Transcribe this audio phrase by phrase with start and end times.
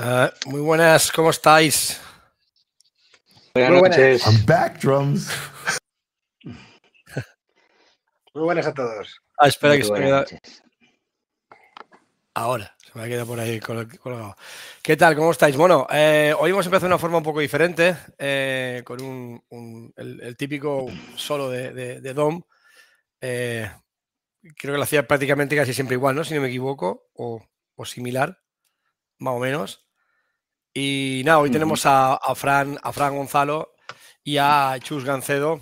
[0.00, 2.00] Uh, muy buenas, ¿cómo estáis?
[3.52, 3.98] Buenas muy buenas.
[3.98, 4.26] noches.
[4.26, 5.28] I'm back, drums.
[8.32, 9.20] Muy buenas a todos.
[9.38, 10.24] Ah, espera muy que se me queda...
[12.34, 14.36] Ahora, se me ha quedado por ahí colgado.
[14.80, 15.16] ¿Qué tal?
[15.16, 15.56] ¿Cómo estáis?
[15.56, 19.92] Bueno, eh, hoy hemos empezado de una forma un poco diferente, eh, con un, un
[19.96, 22.40] el, el, típico solo de, de, de Dom.
[23.20, 23.68] Eh,
[24.56, 26.22] creo que lo hacía prácticamente casi siempre igual, ¿no?
[26.22, 27.44] Si no me equivoco, o,
[27.74, 28.40] o similar,
[29.18, 29.87] más o menos.
[30.80, 33.74] Y nada, hoy tenemos a, a, Fran, a Fran Gonzalo
[34.22, 35.60] y a Chus Gancedo,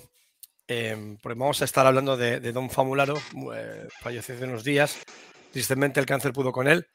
[0.68, 3.16] eh, porque vamos a estar hablando de, de Don Famularo,
[3.54, 4.98] eh, falleció hace unos días,
[5.50, 6.86] tristemente el cáncer pudo con él.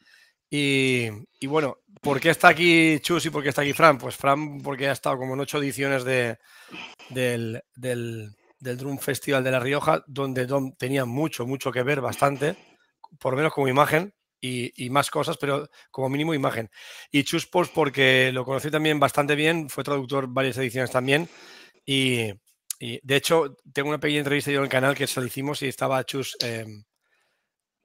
[0.51, 1.07] Y,
[1.39, 3.97] y, bueno, ¿por qué está aquí Chus y por qué está aquí Fran?
[3.97, 6.37] Pues Fran porque ha estado como en ocho ediciones de,
[7.09, 12.01] del, del, del Drum Festival de La Rioja, donde Dom tenía mucho, mucho que ver,
[12.01, 12.55] bastante,
[13.17, 16.69] por lo menos como imagen, y, y, más cosas, pero como mínimo imagen.
[17.11, 21.29] Y Chus Post, porque lo conocí también bastante bien, fue traductor varias ediciones también.
[21.85, 22.33] Y,
[22.79, 25.61] y de hecho, tengo una pequeña entrevista yo en el canal que se lo hicimos
[25.61, 26.65] y estaba Chus eh,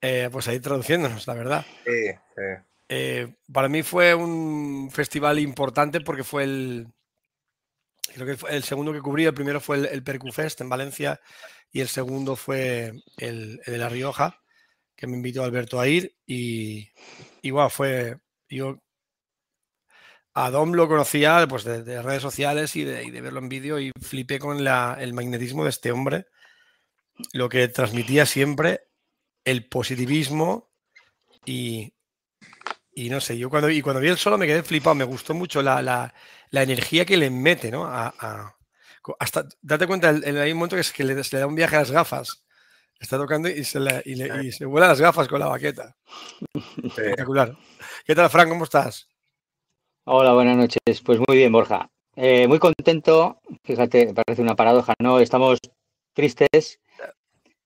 [0.01, 1.67] eh, pues ahí traduciéndonos, la verdad.
[1.85, 2.43] Sí, sí.
[2.89, 6.87] Eh, para mí fue un festival importante porque fue el.
[8.15, 11.21] Creo que fue el segundo que cubrí, el primero fue el, el Percufest en Valencia
[11.71, 14.41] y el segundo fue el, el de La Rioja
[14.97, 16.89] que me invitó Alberto a ir y,
[17.43, 18.79] y wow, fue, yo
[20.35, 23.93] a Dom lo conocía pues, de, de redes sociales y de, verlo en vídeo y
[24.01, 26.27] flipé con el magnetismo de este hombre,
[27.33, 28.89] lo que transmitía siempre,
[29.45, 30.71] el positivismo
[31.45, 31.95] y,
[32.95, 35.33] y no sé, yo cuando, y cuando vi el solo me quedé flipado, me gustó
[35.35, 36.13] mucho la, la,
[36.63, 37.87] energía que le mete, ¿no?
[37.87, 38.57] A, a,
[39.19, 42.46] hasta, date cuenta, en un momento que, le, le da un viaje a las gafas
[43.01, 45.97] está tocando y se, le, y, le, y se vuelan las gafas con la baqueta.
[46.83, 47.57] Espectacular.
[48.05, 48.49] ¿Qué tal, Fran?
[48.49, 49.09] ¿Cómo estás?
[50.05, 51.01] Hola, buenas noches.
[51.05, 51.91] Pues muy bien, Borja.
[52.15, 53.41] Eh, muy contento.
[53.65, 55.21] Fíjate, parece una paradoja, ¿no?
[55.21, 55.59] Estamos
[56.15, 56.81] tristes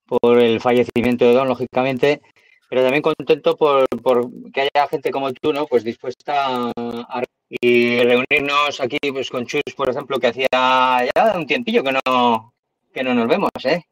[0.06, 2.21] por el fallecimiento de Don, lógicamente,
[2.69, 5.67] pero también contento por, por que haya gente como tú, ¿no?
[5.67, 11.47] Pues dispuesta a y reunirnos aquí pues con Chus, por ejemplo, que hacía ya un
[11.47, 12.55] tiempillo que no,
[12.93, 13.85] que no nos vemos, ¿eh?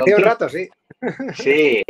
[0.00, 0.68] Hacía un rato, sí.
[1.34, 1.82] Sí,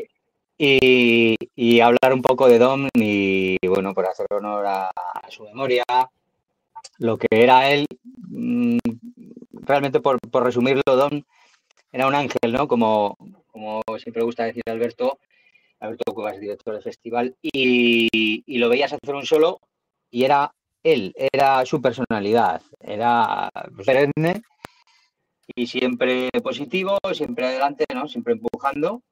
[0.57, 5.45] y, y, hablar un poco de Dom y, bueno, por hacer honor a, a, su
[5.45, 5.85] memoria,
[6.99, 7.87] lo que era él,
[8.29, 8.79] mm,
[9.53, 11.23] realmente por, por, resumirlo, Dom
[11.93, 12.69] era un ángel, ¿no?
[12.69, 13.17] Como,
[13.47, 15.19] como siempre gusta decir Alberto,
[15.81, 19.61] Alberto Cuevas, director del festival, y, y lo veías hacer un solo
[20.11, 20.53] y era
[20.83, 23.51] él, era su personalidad, era
[23.85, 24.43] perenne
[25.55, 28.09] y siempre positivo, siempre adelante, ¿no?
[28.09, 29.03] Siempre empujando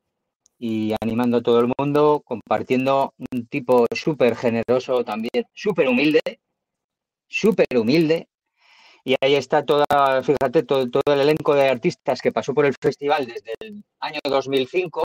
[0.58, 6.20] y animando a todo el mundo, compartiendo un tipo súper generoso también, súper humilde,
[7.28, 8.28] súper humilde.
[9.04, 9.86] Y ahí está toda,
[10.22, 14.20] fíjate, todo, todo, el elenco de artistas que pasó por el festival desde el año
[14.24, 15.04] 2005,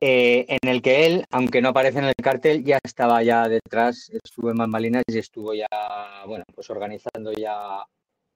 [0.00, 4.10] eh, en el que él, aunque no aparece en el cartel, ya estaba ya detrás,
[4.24, 5.66] estuvo en Mambalinas y estuvo ya,
[6.26, 7.84] bueno, pues organizando ya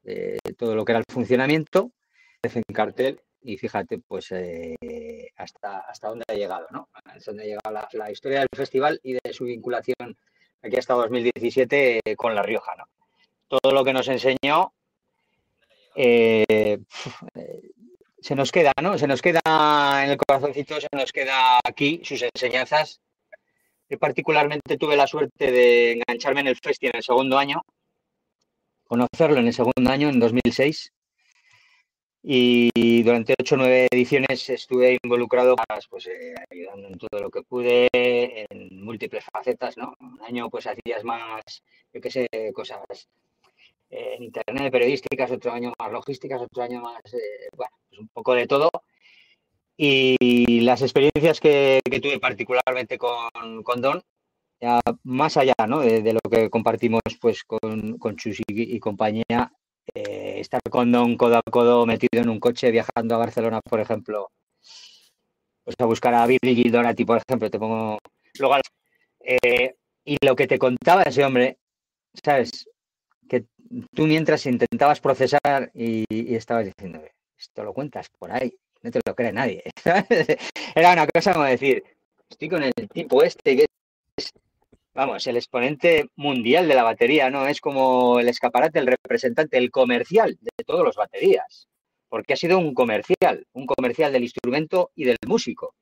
[0.06, 1.90] eh, todo lo que era el funcionamiento,
[2.42, 4.76] en cartel y fíjate pues eh,
[5.36, 6.88] hasta, hasta dónde ha llegado, ¿no?
[6.92, 10.16] Hasta dónde ha llegado la, historia del festival y de su vinculación
[10.62, 12.84] aquí hasta 2017 eh, con La Rioja, ¿no?
[13.48, 14.72] Todo lo que nos enseñó
[18.26, 18.98] se nos queda, ¿no?
[18.98, 19.40] Se nos queda
[20.04, 23.00] en el corazoncito, se nos queda aquí sus enseñanzas.
[23.88, 27.62] Yo particularmente tuve la suerte de engancharme en el festival en el segundo año,
[28.86, 30.92] conocerlo en el segundo año, en 2006,
[32.22, 35.54] y durante ocho o nueve ediciones estuve involucrado
[35.88, 40.66] pues, eh, ayudando en todo lo que pude en múltiples facetas no un año pues
[40.66, 41.44] hacías más
[41.92, 42.80] yo qué sé cosas
[43.90, 48.34] en internet periodísticas otro año más logísticas otro año más eh, bueno pues un poco
[48.34, 48.70] de todo.
[49.78, 54.02] Y las experiencias que, que tuve particularmente con, con Don
[54.60, 55.80] ya más allá ¿no?
[55.80, 59.52] de, lo que compartimos pues con, con Chus y, compañía
[59.94, 63.80] eh, estar con Don codo a codo metido en un coche viajando a Barcelona, por
[63.80, 64.30] ejemplo,
[65.62, 67.98] pues a buscar a Virgil Donati, por ejemplo, te pongo
[69.20, 69.74] eh,
[70.04, 71.58] y lo que te contaba ese hombre,
[72.22, 72.68] sabes,
[73.28, 73.46] que
[73.94, 77.02] tú mientras intentabas procesar y, y estabas diciendo,
[77.36, 79.64] esto lo cuentas por ahí, no te lo cree nadie.
[80.74, 81.82] Era una cosa como decir,
[82.28, 83.66] estoy con el tipo este que
[84.96, 87.46] vamos, el exponente mundial de la batería, ¿no?
[87.46, 91.68] Es como el escaparate, el representante, el comercial de todos los baterías,
[92.08, 95.74] porque ha sido un comercial, un comercial del instrumento y del músico.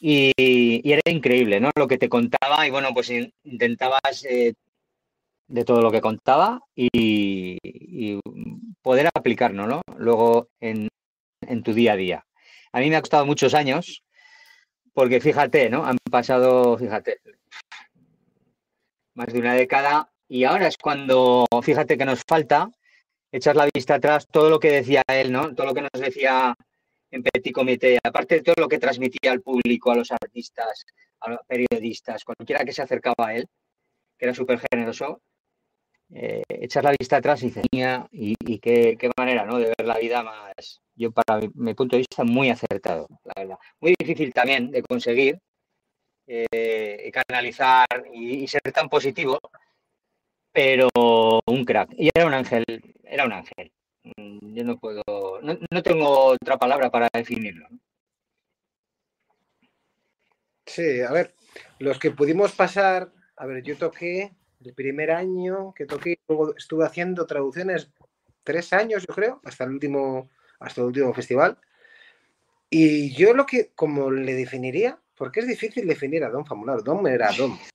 [0.00, 1.70] Y, era increíble, ¿no?
[1.76, 3.10] Lo que te contaba y bueno, pues
[3.44, 4.54] intentabas eh,
[5.46, 8.18] de todo lo que contaba y,
[8.82, 9.82] poder aplicarlo, ¿no?
[9.96, 10.88] Luego en,
[11.42, 12.26] en, tu día a día.
[12.72, 14.02] A mí me ha costado muchos años
[14.94, 15.84] porque fíjate, ¿no?
[15.84, 17.20] Han pasado, fíjate,
[19.14, 22.70] más de una década y ahora es cuando, fíjate que nos falta
[23.30, 25.54] echar la vista atrás, todo lo que decía él, ¿no?
[25.54, 26.54] Todo lo que nos decía
[27.10, 30.84] en Petit Comité, aparte de todo lo que transmitía al público, a los artistas,
[31.20, 33.48] a los periodistas, cualquiera que se acercaba a él,
[34.16, 35.20] que era súper generoso,
[36.12, 39.58] eh, echar la vista atrás y tenía, y, qué, manera, ¿no?
[39.58, 43.58] De ver la vida más, yo para mi, punto de vista, muy acertado, la verdad.
[43.80, 45.38] Muy difícil también de conseguir,
[46.26, 49.38] eh, canalizar y, ser tan positivo,
[50.52, 50.88] pero
[51.46, 51.90] un crack.
[51.96, 52.64] Y era un ángel,
[53.04, 53.72] era un ángel.
[54.16, 55.02] Mm, yo no puedo,
[55.42, 57.66] no, tengo otra palabra para definirlo.
[60.66, 61.34] Sí, a ver,
[61.78, 64.32] los que pudimos pasar, a ver, yo toqué
[64.64, 67.90] el primer año que toqué, luego estuve haciendo traducciones
[68.42, 70.30] tres años, yo creo, hasta el último,
[70.60, 71.58] hasta el último festival.
[72.70, 77.06] Y yo lo que, como le definiría, porque es difícil definir a Don Famular, Don
[77.06, 77.58] era Don.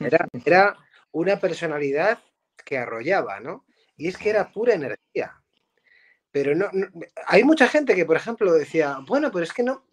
[0.00, 0.76] Era, era
[1.12, 2.18] una personalidad
[2.64, 3.64] que arrollaba, ¿no?
[3.96, 5.40] Y es que era pura energía.
[6.32, 6.68] Pero no,
[7.26, 9.84] hay mucha gente que, por ejemplo, decía, bueno, pero es que no,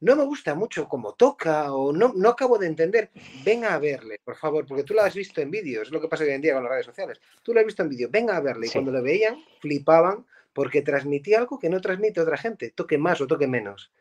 [0.00, 3.10] no me gusta mucho cómo toca o no, no acabo de entender.
[3.44, 6.08] Venga a verle, por favor, porque tú lo has visto en vídeos, es lo que
[6.08, 7.20] pasa hoy en día con las redes sociales.
[7.42, 8.68] Tú lo has visto en vídeo, venga a verle.
[8.68, 13.20] Y cuando lo veían, flipaban porque transmitía algo que no transmite otra gente, toque más
[13.20, 13.92] o toque menos.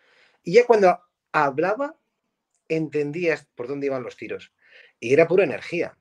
[0.43, 0.99] Y ya cuando
[1.31, 1.95] hablaba,
[2.67, 4.51] entendías por dónde iban los tiros.
[4.99, 5.97] Y era pura energía.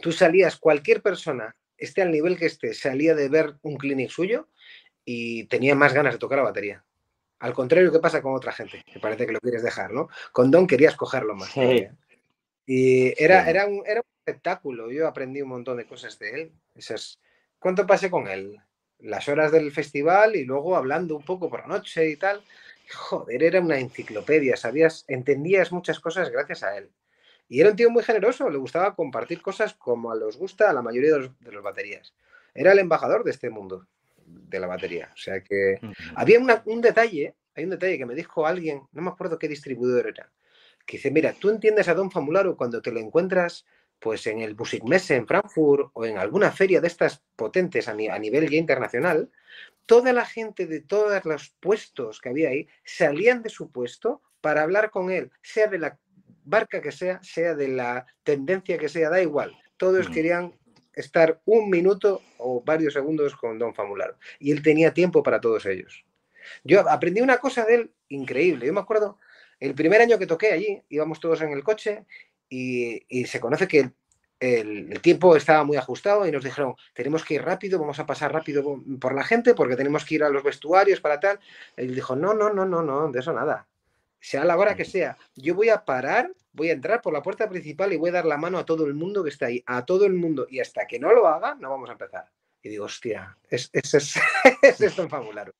[0.00, 4.48] Tú salías, cualquier persona, esté al nivel que esté, salía de ver un clinic suyo
[5.04, 6.84] y tenía más ganas de tocar la batería.
[7.40, 10.08] Al contrario que pasa con otra gente, que parece que lo quieres dejar, ¿no?
[10.32, 11.54] Con Don querías cogerlo más.
[12.66, 14.90] Y era, era, un, era un espectáculo.
[14.90, 16.52] Yo aprendí un montón de cosas de él.
[16.74, 17.20] Esas...
[17.58, 18.58] ¿Cuánto pasé con él?
[18.98, 22.42] Las horas del festival y luego hablando un poco por la noche y tal.
[22.94, 24.56] Joder, era una enciclopedia.
[24.56, 26.90] Sabías, entendías muchas cosas gracias a él.
[27.48, 30.72] Y era un tío muy generoso, le gustaba compartir cosas como a los gusta a
[30.72, 32.14] la mayoría de los, de los baterías.
[32.54, 33.86] Era el embajador de este mundo
[34.26, 35.10] de la batería.
[35.12, 35.80] O sea que
[36.14, 40.06] había un detalle, hay un detalle que me dijo alguien, no me acuerdo qué distribuidor
[40.06, 40.32] era,
[40.86, 43.64] que dice, mira, tú entiendes a Don Famularo cuando te lo encuentras
[43.98, 48.50] pues en el Musikmesse en Frankfurt o en alguna feria de estas potentes a, nivel
[48.50, 49.30] ya internacional,
[49.86, 54.62] toda la gente de todos los puestos que había ahí salían de su puesto para
[54.62, 55.98] hablar con él, sea de la
[56.44, 59.56] barca que sea, sea de la tendencia que sea, da igual.
[59.78, 60.54] Todos querían
[60.94, 64.16] estar un minuto o varios segundos con Don Famularo.
[64.38, 66.04] Y él tenía tiempo para todos ellos.
[66.62, 68.66] Yo aprendí una cosa de él increíble.
[68.66, 69.18] Yo me acuerdo,
[69.60, 72.04] el primer año que toqué allí, íbamos todos en el coche
[72.48, 73.90] y, se conoce que
[74.40, 78.32] el, tiempo estaba muy ajustado y nos dijeron, tenemos que ir rápido, vamos a pasar
[78.32, 81.40] rápido por la gente porque tenemos que ir a los vestuarios para tal.
[81.76, 83.66] Él dijo, no, no, no, no, no, de eso nada
[84.24, 87.46] sea la hora que sea, yo voy a parar, voy a entrar por la puerta
[87.46, 89.84] principal y voy a dar la mano a todo el mundo que está ahí, a
[89.84, 92.24] todo el mundo, y hasta que no lo haga, no vamos a empezar.
[92.62, 94.14] Y digo, hostia, es, es, es,
[94.62, 95.52] es esto en fabular.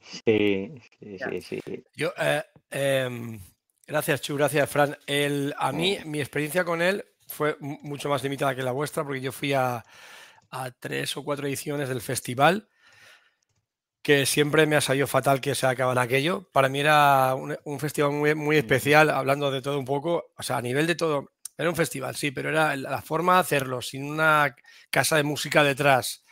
[0.00, 1.84] Sí, sí, sí, sí.
[1.96, 3.40] Yo, eh, em,
[3.84, 4.96] gracias, Chu, gracias, Fran.
[5.04, 9.20] El, a mí, mi experiencia con él fue mucho más limitada que la vuestra, porque
[9.20, 9.84] yo fui a,
[10.50, 12.68] a tres o cuatro ediciones del festival
[14.08, 16.48] que siempre me ha salido fatal que se acaban aquello.
[16.50, 20.56] Para mí era un, festival muy, muy, especial, hablando de todo un poco, o sea,
[20.56, 24.10] a nivel de todo, era un festival, sí, pero era la forma de hacerlo, sin
[24.10, 24.56] una
[24.88, 26.24] casa de música detrás,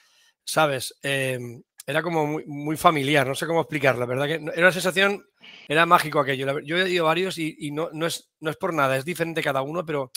[0.42, 0.94] ¿sabes?
[1.02, 5.26] Em, era como muy, familiar, no sé cómo explicarlo, la verdad que era una sensación,
[5.68, 6.60] era mágico aquello.
[6.60, 9.60] Yo he ido varios y, no, no, es, no es por nada, es diferente cada
[9.60, 10.12] uno, pero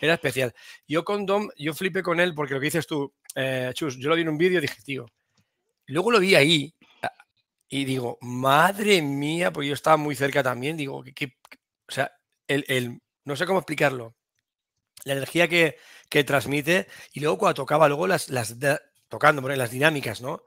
[0.00, 0.52] era especial.
[0.88, 4.08] Yo con Dom, yo flipé con él porque lo que dices tú, eh, Chus, yo
[4.08, 5.06] lo vi en un vídeo y dije, tío,
[5.86, 6.72] luego lo vi ahí
[7.68, 11.36] y digo, madre mía, pues yo estaba muy cerca también, digo, que,
[11.88, 12.12] o sea,
[12.46, 14.14] el, no sé cómo explicarlo,
[15.04, 15.76] la energía que,
[16.08, 18.56] que, transmite y luego cuando tocaba, luego las, las
[19.08, 20.44] tocando, las dinámicas, ¿no?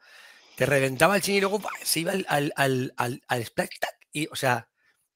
[0.55, 2.53] Te reventaba el chin y luego se iba al, al,
[2.97, 3.51] al, al,
[4.11, 4.69] y, o sea,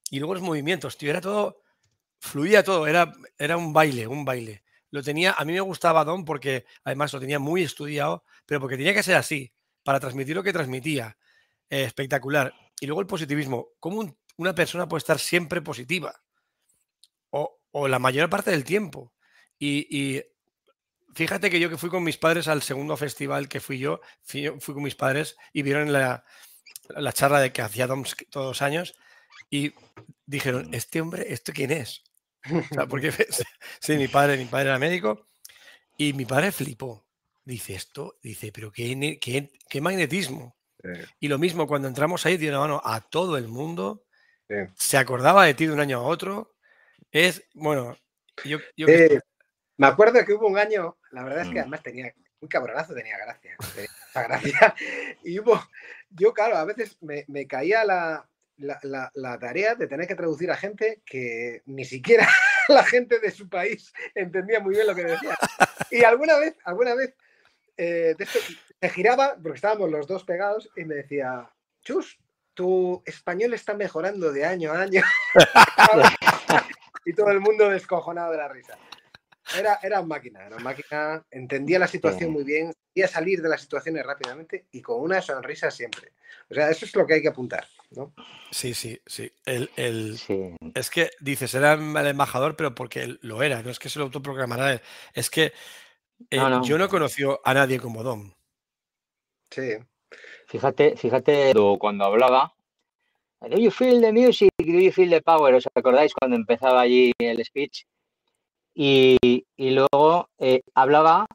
[0.10, 1.62] y luego los movimientos, tío, era todo,
[2.20, 4.64] fluía todo, era, era un baile, un baile.
[4.90, 8.78] Lo tenía, a mí me gustaba Don porque además lo tenía muy estudiado, pero porque
[8.78, 11.18] tenía que ser así, para transmitir lo que transmitía
[11.70, 12.54] espectacular.
[12.80, 13.70] Y luego el positivismo.
[13.80, 16.22] ¿Cómo una persona puede estar siempre positiva?
[17.30, 19.14] O, la mayor parte del tiempo.
[19.58, 20.22] Y,
[21.16, 24.48] fíjate que yo que fui con mis padres al segundo festival que fui yo, fui,
[24.60, 26.24] con mis padres y vieron la,
[26.90, 28.96] la charla de que hacía todos los años.
[29.50, 29.74] Y
[30.26, 32.04] dijeron, este hombre, ¿esto quién es?
[32.78, 33.12] O porque
[33.80, 35.26] sí, mi padre, mi padre era médico
[35.98, 37.06] y mi padre flipó.
[37.46, 40.56] Dice esto, dice, pero qué, qué magnetismo.
[41.20, 44.06] Y lo mismo cuando entramos ahí, dio una mano a todo el mundo.
[44.76, 46.56] Se acordaba de ti de un año a otro.
[47.12, 47.98] Es, bueno,
[48.44, 48.88] yo, yo
[49.78, 51.60] me acuerdo que hubo un año, la verdad es que mm.
[51.60, 53.56] además tenía un cabronazo, tenía gracia.
[53.74, 54.76] Tenía gracia.
[55.24, 55.60] Y hubo,
[56.10, 60.52] yo, claro, a veces me, me caía la, la, la, tarea de tener que traducir
[60.52, 62.28] a gente que ni siquiera
[62.68, 65.38] la gente de su país entendía muy bien lo que decía.
[65.90, 67.16] Y alguna vez, alguna vez,
[67.78, 68.16] eh,
[68.82, 71.50] se giraba, porque estábamos los dos pegados, y me decía,
[71.82, 72.18] Chus,
[72.54, 75.02] tu español está mejorando de año a año.
[77.06, 78.78] y todo el mundo descojonado de la risa.
[79.58, 84.06] Era, era máquina, era máquina, entendía la situación muy bien, podía salir de las situaciones
[84.06, 86.14] rápidamente y con una sonrisa siempre.
[86.50, 88.14] O sea, eso es lo que hay que apuntar, ¿no?
[88.52, 89.32] Sí, sí, sí.
[89.46, 90.18] El, el...
[90.74, 94.06] Es que dices, era el embajador, pero porque lo era, no es que se lo
[94.06, 94.82] autoprogramara él.
[95.14, 95.52] Es que
[96.30, 98.32] eh, yo no he conocido a nadie como Dom.
[99.50, 99.78] Sí.
[100.48, 102.54] Fíjate, fíjate cuando hablaba,
[103.50, 104.50] Do you feel the music?
[104.58, 105.54] Do you feel the power?
[105.54, 107.84] ¿Os acordáis cuando empezaba allí el speech?
[108.74, 109.18] Y,
[109.58, 111.26] luego eh, hablaba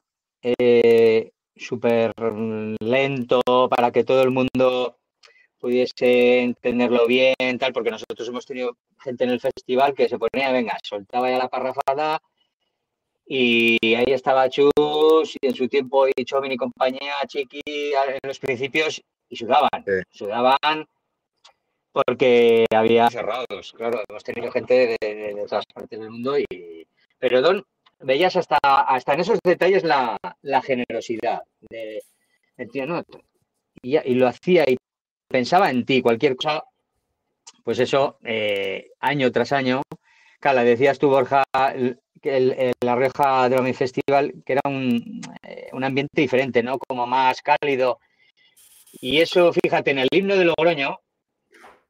[0.43, 2.13] eh, súper
[2.81, 4.97] lento para que todo el mundo
[5.59, 10.51] pudiese entenderlo bien, tal, porque nosotros hemos tenido gente en el festival que se ponía,
[10.51, 12.23] venga, soltaba ya la parrafada
[13.31, 14.73] y ahí estaba Chus
[15.41, 19.69] y en su tiempo y Chomin y compañía, Chiqui, en los principios y sudaban,
[20.11, 20.87] sudaban
[21.93, 26.87] porque había cerrados, claro, hemos tenido gente de, de, todas partes del mundo y,
[27.19, 27.65] pero Don,
[28.01, 30.17] veías hasta, hasta en esos detalles la,
[30.63, 32.01] generosidad de,
[32.87, 33.03] ¿no?
[33.83, 34.79] y, lo hacía y
[35.29, 36.65] pensaba en ti, cualquier cosa,
[37.63, 39.83] pues eso, eh, año tras año,
[40.41, 41.43] Cala, decías tú, Borja,
[42.19, 46.79] que la Rioja Drumming Festival, que era un, eh, un, ambiente diferente, ¿no?
[46.79, 47.99] Como más cálido.
[49.01, 50.99] Y eso, fíjate, en el himno de Logroño,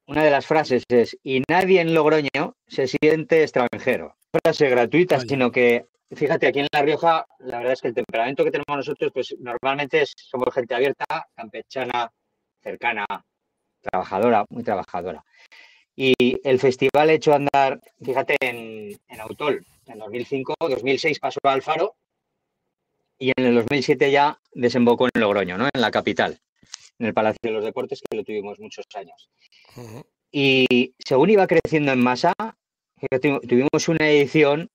[0.07, 5.51] una de las frases es, y nadie en Logroño se siente extranjero frase gratuita, sino
[5.51, 9.11] que, fíjate, aquí en La Rioja, la verdad es que el temperamento que tenemos nosotros,
[9.13, 12.11] pues normalmente somos gente abierta, campechana,
[12.63, 13.07] cercana,
[13.81, 15.25] trabajadora, muy trabajadora.
[15.97, 21.97] Y el festival hecho andar, fíjate, en, en Autol, en 2005, 2006 pasó al Faro
[23.19, 25.69] y en el 2007 ya desembocó en Logroño, ¿no?
[25.73, 26.39] En la capital,
[26.99, 29.29] en el Palacio de los Deportes, que lo tuvimos muchos años.
[30.31, 32.33] Y según iba creciendo en masa,
[33.21, 34.71] tuvimos una edición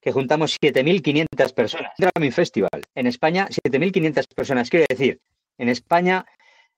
[0.00, 1.92] que juntamos 7.500 personas.
[1.98, 2.82] Drumming Festival.
[2.94, 4.70] En España, 7.500 personas.
[4.70, 5.20] Quiero decir,
[5.58, 6.24] en España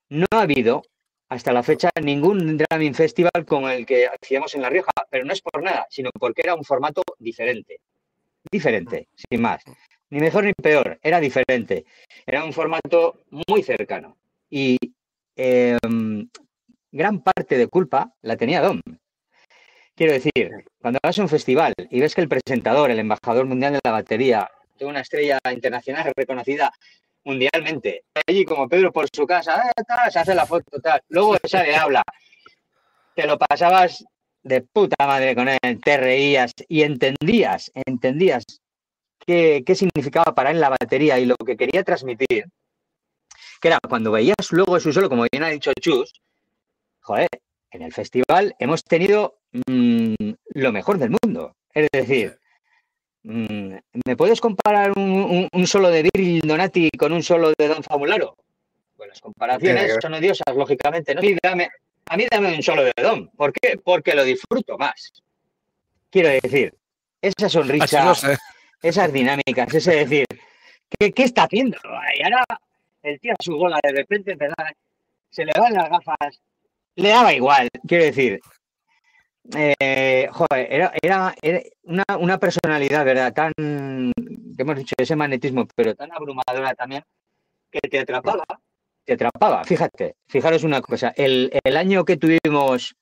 [0.09, 0.83] no ha habido
[1.33, 5.33] hasta la fecha ningún Drumming Festival como el que hacíamos en La Rioja, pero no
[5.33, 7.81] es por nada, sino porque era un formato diferente.
[8.51, 9.63] Diferente, sin más.
[10.11, 11.87] Ni mejor ni peor, era diferente.
[12.27, 14.19] Era un formato muy cercano.
[14.51, 14.77] Y
[15.35, 16.29] em,
[16.91, 18.83] gran parte de culpa la tenía Dom.
[19.95, 20.51] Quiero decir,
[20.83, 23.91] cuando vas a un festival y ves que el presentador, el embajador mundial de la
[23.91, 26.73] batería, una estrella internacional reconocida
[27.25, 31.75] mundialmente, allí como Pedro por su casa, eh, se hace la foto, tal, luego sale,
[31.75, 32.03] habla,
[33.15, 34.05] te lo pasabas
[34.43, 38.45] de puta madre con él, te reías y entendías, entendías
[39.27, 42.47] qué, qué significaba para él la batería y lo que quería transmitir,
[43.61, 46.21] que era cuando veías luego eso solo, como bien ha dicho Chus,
[47.01, 47.29] joder,
[47.71, 50.15] en el festival hemos tenido mm,
[50.55, 51.57] lo mejor del mundo.
[51.75, 52.39] Es decir,
[53.25, 58.37] ¿me puedes comparar un, solo de Virgil Donati con un solo de Don Famularo?
[58.97, 61.15] Pues las comparaciones son odiosas, lógicamente.
[61.15, 61.21] ¿no?
[61.21, 63.29] a mí dame un solo de Don.
[63.29, 63.79] ¿Por qué?
[63.83, 65.13] Porque lo disfruto más.
[66.11, 66.75] Quiero decir,
[67.23, 68.15] esa sonrisa,
[68.83, 70.27] esas dinámicas, ese decir,
[70.99, 71.79] ¿qué, está haciendo?
[72.19, 72.45] Y ahora
[73.03, 74.37] el tío a su bola de repente
[75.31, 76.43] se le van las gafas,
[76.97, 78.41] le daba igual, quiero decir.
[79.51, 81.35] Eh, joder, era,
[82.19, 83.33] una, personalidad, ¿verdad?
[83.33, 87.03] Tan, que hemos dicho, ese magnetismo, pero tan abrumadora también,
[87.71, 88.45] que te atrapaba,
[89.05, 89.65] te atrapaba.
[89.65, 92.95] Fíjate, fijaros una cosa, el, año que tuvimos,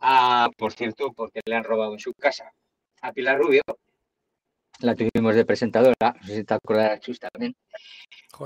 [0.00, 2.50] a, por cierto, porque le han robado en su casa,
[3.02, 3.62] a Pilar Rubio,
[4.80, 7.54] la tuvimos de presentadora, no sé si te acuerdas, Chus, también,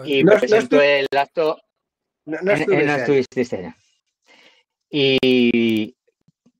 [0.04, 1.60] y presentó el acto,
[2.24, 3.72] no, no estuviste
[4.90, 5.96] y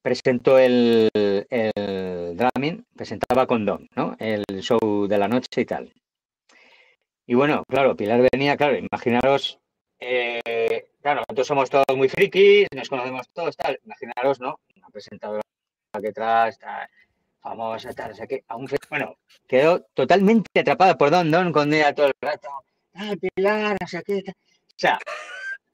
[0.07, 4.15] presentó el, el drumming, presentaba con Don, ¿no?
[4.21, 5.93] El show de la noche y tal.
[7.27, 9.59] Y bueno, claro, Pilar venía, claro, imaginaros
[9.99, 13.81] eh, claro, nosotros somos todos muy frikis, nos conocemos todos, tal.
[13.85, 14.61] Imaginaros, ¿no?
[14.77, 15.43] Una presentadora
[16.01, 16.53] que trae,
[17.41, 21.93] famosa, tal, o sea que aún bueno, quedó totalmente atrapada por Don Don con ella
[21.93, 22.49] todo el rato.
[22.95, 24.19] Ah, Pilar, o sea que.
[24.19, 25.01] O sea,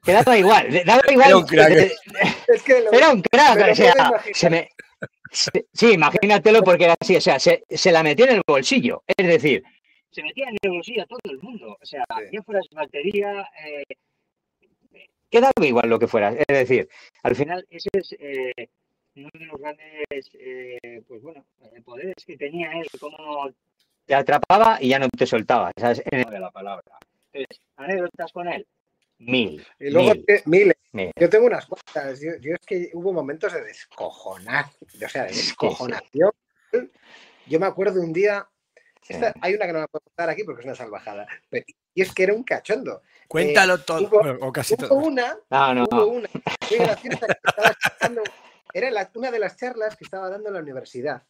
[0.03, 1.29] quedaba igual, daba igual.
[1.29, 1.93] Era un crack.
[2.55, 3.95] Es que lo- Era un crack, o sea,
[4.33, 4.69] se me.
[5.31, 9.03] se- sí, imagínatelo porque era así, o sea, se, se la metió en el bolsillo.
[9.07, 9.63] Es decir,
[10.11, 11.77] se metía en el bolsillo a todo el mundo.
[11.81, 12.25] O sea, Sí.
[12.33, 13.85] ya fuera su batería, eh,
[15.31, 16.33] quedaba igual lo que fuera.
[16.33, 16.89] Es decir,
[17.23, 18.69] al final ese es eh,
[19.17, 23.51] uno de los grandes, eh, pues bueno, eh, poderes que tenía él, como
[24.07, 26.03] te atrapaba y ya no te soltaba, ¿sabes?
[26.11, 26.83] En el de la palabra.
[27.33, 28.67] Entonces, anécdotas con él,
[29.27, 29.67] mil.
[29.79, 30.77] Y luego, mil, miles.
[30.93, 31.11] mil.
[31.17, 32.21] Yo tengo unas cuantas.
[32.21, 34.67] Yo, yo es que hubo momentos de descojonar,
[35.05, 36.33] o sea, de descojonación.
[37.47, 38.47] Yo me acuerdo un día,
[39.09, 39.39] esta- Sí.
[39.43, 42.13] hay una que no me puedo contar aquí porque es una salvajada, pero- y es
[42.15, 43.03] que era un cachondo.
[43.29, 44.01] Cuéntalo todo.
[44.07, 44.99] hubo- bueno, o casi Hubo todo.
[44.99, 46.29] una, No, no, hubo una
[48.75, 51.23] era la- una de las charlas que estaba dando en la universidad.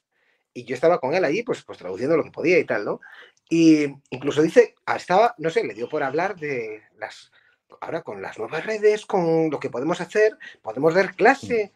[0.55, 3.01] Y yo estaba con él allí, pues, pues traduciendo lo que podía y tal, ¿no?
[3.49, 7.33] Y incluso dice, ah, estaba, no sé, le dio por hablar de las,
[7.81, 11.73] ahora con las nuevas redes, con lo que podemos hacer, podemos dar clase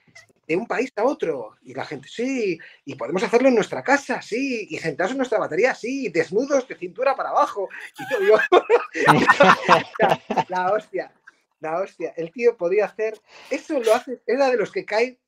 [0.47, 1.57] de un país a otro.
[1.63, 5.39] Y la gente, sí, y podemos hacerlo en nuestra casa, sí, y sentados en nuestra
[5.39, 7.69] batería, sí, desnudos de cintura para abajo.
[7.99, 8.37] Y todo, yo,
[10.49, 11.13] la hostia,
[11.61, 12.13] la hostia.
[12.17, 13.19] El tío podía hacer,
[13.51, 15.19] eso lo hace, era de los que cae,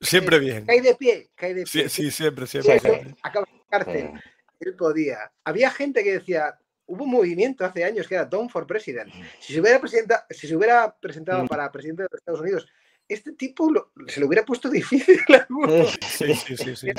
[0.00, 0.64] Siempre bien.
[0.64, 1.88] cae de pie, cae de Sí, pie.
[1.90, 2.80] sí, siempre, siempre.
[2.80, 3.96] Sí, acaba en cárcel.
[3.96, 4.12] Eh,
[4.60, 5.30] Él podía.
[5.44, 9.12] Había gente que decía, hubo un movimiento hace años que era Don for President.
[9.40, 12.66] Si se hubiera, presenta- si se hubiera presentado para presidente de los Estados Unidos,
[13.08, 15.20] este tipo lo- se lo hubiera puesto difícil.
[15.28, 15.86] a alguno.
[16.08, 16.92] Sí, sí, sí, sí.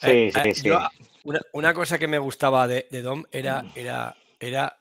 [0.00, 0.62] Sí, Eh, sí, eh, sí.
[0.68, 0.78] yo,
[1.24, 4.80] una, una cosa que me gustaba de, de Dom era, era, era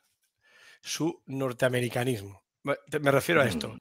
[0.81, 2.43] su norteamericanismo.
[2.63, 3.77] Me refiero a esto.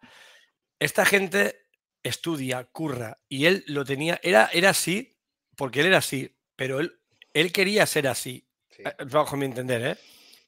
[0.78, 1.66] Esta gente
[2.02, 5.18] estudia, curra, y él lo tenía, era, era así,
[5.56, 6.98] porque él era así, pero él,
[7.34, 8.45] él quería ser así,
[8.76, 8.82] Sí.
[8.84, 9.96] eh, bajo mi entender, ¿eh?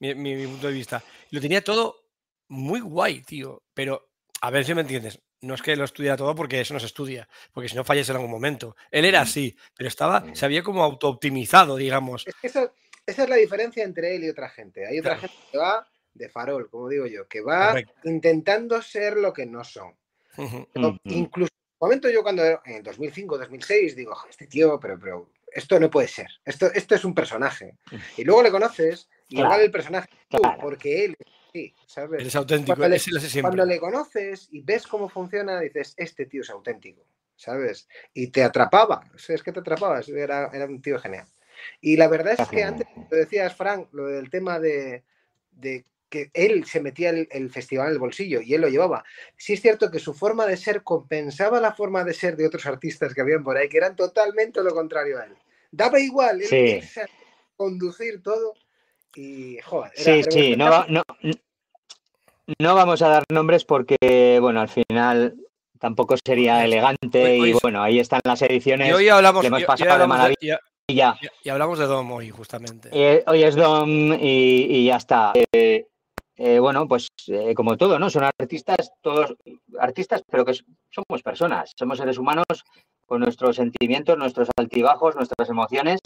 [0.01, 1.03] Mi, mi- mi punto de vista.
[1.31, 2.05] Lo tenía todo
[2.49, 4.11] muy guay, tío, pero
[4.41, 5.19] a ver si me entiendes.
[5.41, 8.09] No es que lo estudiara todo porque eso no se estudia, porque si no fallas
[8.11, 8.77] en algún momento.
[8.91, 9.23] Él era Mm.
[9.23, 10.35] así, pero estaba, Mm.
[10.35, 12.27] se había como auto-optimizado, digamos.
[12.27, 12.73] Es que eso-
[13.07, 14.87] esa es la diferencia entre él y otra gente.
[14.87, 15.29] Hay otra Claro.
[15.33, 17.93] gente que va de farol, como digo yo, que va Correcto.
[18.05, 19.95] intentando ser lo que no son.
[20.37, 20.67] Ujú.
[21.05, 24.99] Incluso en un momento yo cuando en el 2005, 2006 digo, "Jo, este tío, pero,
[24.99, 26.29] pero esto no puede ser.
[26.45, 27.77] Esto, esto es un personaje.
[28.17, 30.59] Y luego le conoces y Claro, igual el personaje es tú, claro.
[30.61, 31.17] porque él
[31.53, 32.21] sí, ¿sabes?
[32.21, 33.41] Eres auténtico, Cuando le- siempre.
[33.43, 37.03] Cuando le conoces y ves cómo funciona, dices, este tío es auténtico,
[37.37, 37.89] ¿sabes?
[38.15, 41.27] Y te atrapaba, o sea, es que te atrapaba, era, era un tío genial.
[41.81, 45.03] Y la verdad es que antes, lo decías, Frank, lo del tema de,
[45.51, 49.05] de que él se metía el, el festival en el bolsillo y él lo llevaba.
[49.37, 52.65] Sí es cierto que su forma de ser compensaba la forma de ser de otros
[52.67, 55.35] artistas que habían por ahí, que eran totalmente lo contrario a él.
[55.71, 56.81] Daba igual, él, Sí.
[57.57, 58.55] conducir todo
[59.15, 61.03] y, joder, era- Sí, era sí, no, no,
[62.59, 65.37] no vamos a dar nombres porque, bueno, al final
[65.79, 69.49] tampoco sería elegante Hoy- hoy y bueno, ahí están las ediciones Y hoy hablamos, le
[69.49, 70.61] hemos y- pasado de maravilla.
[70.87, 71.17] y- y ya.
[71.21, 72.89] y- y hablamos de Dom hoy, justamente.
[72.93, 75.33] Eh, hoy es Dom y, y ya está.
[75.53, 75.87] Eh,
[76.39, 78.09] eh, bueno, pues eh, como todo, ¿no?
[78.11, 79.35] Son artistas, todos
[79.79, 80.55] artistas, pero que
[80.91, 82.47] somos personas, somos seres humanos
[83.07, 85.99] con nuestros sentimientos, nuestros altibajos, nuestras emociones.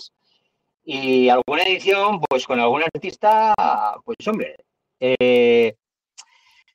[0.85, 3.55] Y alguna edición, pues con algún artista,
[4.05, 4.57] pues hombre,
[5.01, 5.75] eh,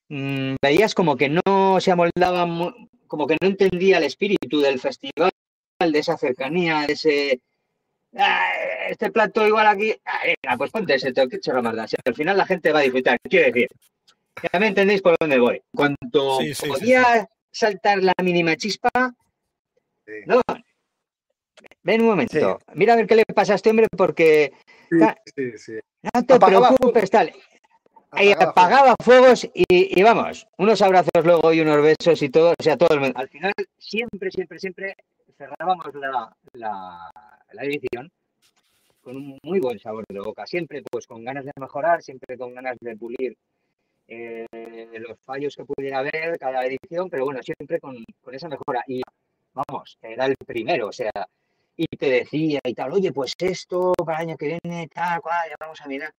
[0.09, 2.71] mm, veías como que no se amoldaba, mu-
[3.07, 5.31] como que no entendía el espíritu del festival,
[5.79, 7.41] de esa cercanía, de ese, "Ah,
[8.89, 12.45] este plato igual aquí, ah, venga, pues ponte ese, qué chorra más al final la
[12.45, 13.67] gente va a disfrutar, quiero decir,
[14.51, 15.61] ya me entendéis por dónde voy.
[15.75, 18.89] Cuanto Sí, sí, sí, podía saltar la mínima chispa,
[20.05, 20.13] Sí.
[20.25, 20.41] no.
[21.83, 24.53] Ven un momento, mira a ver qué le pasa a este hombre porque
[25.35, 25.73] Sí, sí.
[26.13, 27.33] no te Apagaba preocupes, tal.
[28.11, 28.51] Ahí Apagaba fuego.
[28.51, 32.77] apagaba fuegos y, y vamos, unos abrazos luego y unos besos y todo, o sea,
[32.77, 33.19] todo el mundo.
[33.19, 34.95] Al final, siempre, siempre, siempre
[35.37, 37.11] cerrábamos la, la,
[37.51, 38.11] la edición
[39.01, 42.53] con un muy buen sabor de boca, siempre pues con ganas de mejorar, siempre con
[42.53, 43.37] ganas de pulir
[44.07, 44.45] eh,
[44.99, 48.83] los fallos que pudiera haber cada edición, pero bueno, siempre con, con esa mejora.
[48.87, 49.01] Y
[49.53, 51.11] vamos, era el primero, o sea,
[51.77, 55.49] y te decía y tal, oye, pues esto para el año que viene, tal, cual,
[55.49, 56.13] ya vamos a mirar.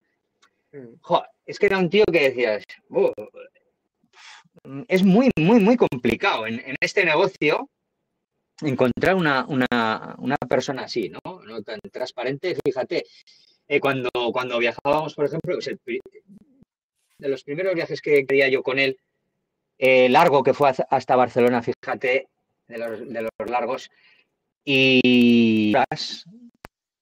[0.73, 0.95] Mm.
[1.01, 3.13] Joder, es que era un tío que decías, "Oh,
[4.89, 7.69] es muy, muy, muy complicado en, en este negocio
[8.63, 11.41] encontrar una, una, una persona así, ¿no?
[11.43, 12.57] No tan transparente.
[12.65, 13.05] Fíjate,
[13.69, 16.01] eh, cuando, cuando viajábamos, por ejemplo, pues
[17.19, 18.99] de los primeros viajes que quería yo con él,
[19.79, 22.29] eh, largo que fue hasta Barcelona, fíjate,
[22.67, 23.01] de los,
[23.49, 23.91] largos,
[24.65, 25.73] y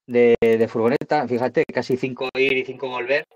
[0.07, 3.27] de, de, furgoneta, fíjate, casi cinco ir y cinco volver,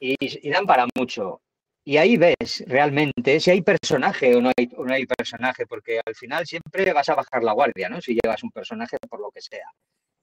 [0.00, 1.40] y, dan para mucho.
[1.88, 6.00] Y ahí ves realmente si hay personaje o no hay, o no hay personaje, porque
[6.04, 8.00] al final siempre vas a bajar la guardia, ¿no?
[8.00, 9.70] Si llevas un personaje por lo que sea.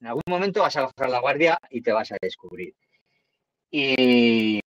[0.02, 2.76] En algún momento vas a bajar la guardia y te vas a descubrir.
[3.72, 4.60] Y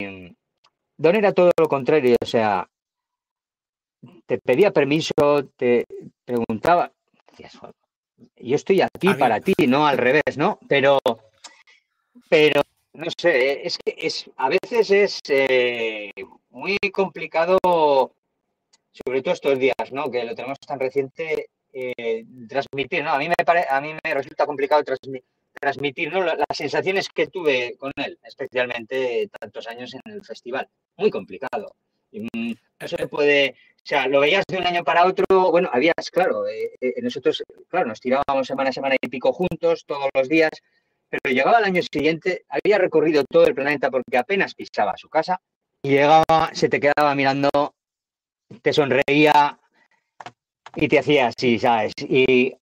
[0.98, 2.68] Don era todo lo contrario, o sea,
[4.26, 5.14] te pedía permiso,
[5.56, 5.86] te
[6.26, 6.92] preguntaba,
[8.38, 10.58] yo estoy aquí para ti, no al revés, ¿no?
[10.68, 10.98] Pero,
[12.28, 16.12] pero, no sé, es que es, a veces es eh,
[16.58, 20.10] muy complicado, sobre todo estos días, ¿no?
[20.10, 23.12] Que lo tenemos tan reciente, eh, transmitir, ¿no?
[23.12, 23.36] A mí me,
[23.70, 24.84] a mí me resulta complicado
[25.54, 26.24] transmitir, ¿no?
[26.24, 30.68] Las sensaciones que tuve con él, especialmente tantos años en el festival.
[30.98, 31.76] Muy complicado.
[32.12, 36.10] Mm, no se puede, o sea, lo veías de un año para otro, bueno, habías,
[36.12, 40.30] claro, eh, eh, nosotros, claro, nos tirábamos semana a semana y pico juntos, todos los
[40.30, 40.52] días,
[41.10, 45.40] pero llegaba el año siguiente, había recorrido todo el planeta porque apenas pisaba su casa
[45.88, 47.50] llegaba, se te quedaba mirando,
[48.62, 49.60] te sonreía
[50.76, 51.94] y te hacía así, ¿sabes?
[52.00, 52.56] Y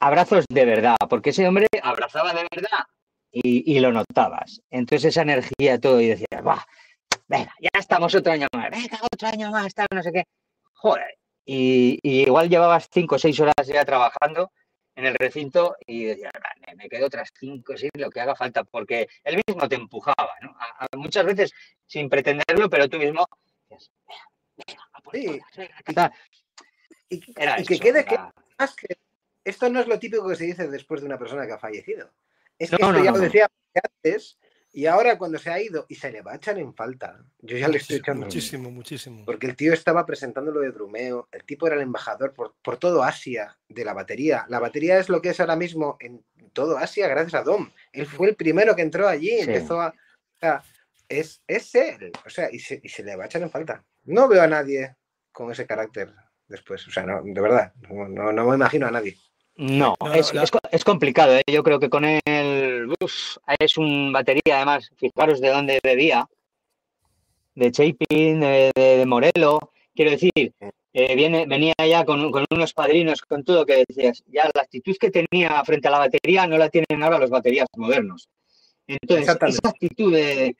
[0.00, 2.86] abrazos de verdad, porque ese hombre abrazaba de verdad
[3.30, 4.60] y, lo notabas.
[4.70, 6.64] Entonces esa energía, todo, y decías, va,
[7.28, 10.24] venga, ya estamos otro año más, venga, otro año más, tal, no sé qué.
[10.74, 11.18] Joder.
[11.44, 14.52] Y, igual llevabas cinco o seis horas ya trabajando
[14.94, 16.32] en el recinto y decías,
[16.76, 20.32] me quedo otras cinco o seis, lo que haga falta, porque él mismo te empujaba,
[20.42, 20.54] ¿no?
[20.98, 21.52] muchas veces
[21.86, 23.26] sin pretenderlo, pero tú mismo
[23.68, 23.90] decías,
[24.56, 25.32] venga,
[25.86, 26.12] venga,
[27.08, 27.20] Y,
[27.64, 28.18] que quede que,
[29.44, 32.10] esto no es lo típico que se dice después de una persona que ha fallecido.
[32.58, 33.48] Es que esto ya lo decía
[33.82, 34.38] antes
[34.74, 37.58] y ahora cuando se ha ido y se le va a echar en falta, yo
[37.58, 38.24] ya le estoy echando.
[38.24, 39.24] Muchísimo, muchísimo.
[39.26, 42.78] Porque el tío estaba presentando lo de Drumeo, el tipo era el embajador por, por
[42.78, 44.46] todo Asia de la batería.
[44.48, 47.70] La batería es lo que es ahora mismo en todo Asia gracias a Dom.
[47.92, 49.88] Él fue el primero que entró allí, empezó a...
[49.88, 50.62] O sea,
[51.06, 53.84] es, es él, o sea, y se, y se le va a echar en falta.
[54.04, 54.96] No veo a nadie
[55.30, 56.14] con ese carácter
[56.48, 59.18] después, o sea, no, de verdad, no, no me imagino a nadie.
[59.56, 60.32] No, es,
[60.70, 61.36] es, complicado.
[61.36, 61.42] ¿eh?
[61.46, 62.20] Yo creo que con él
[63.58, 66.26] es un batería, además, fijaros de dónde bebía,
[67.54, 69.72] de Chapin, de, de, Morelo.
[69.94, 70.32] Quiero decir,
[70.94, 74.22] eh, viene, venía ya con, con, unos padrinos, con todo que decías.
[74.26, 77.66] Ya la actitud que tenía frente a la batería no la tienen ahora los baterías
[77.76, 78.28] modernos.
[78.86, 80.56] Entonces, esa actitud de,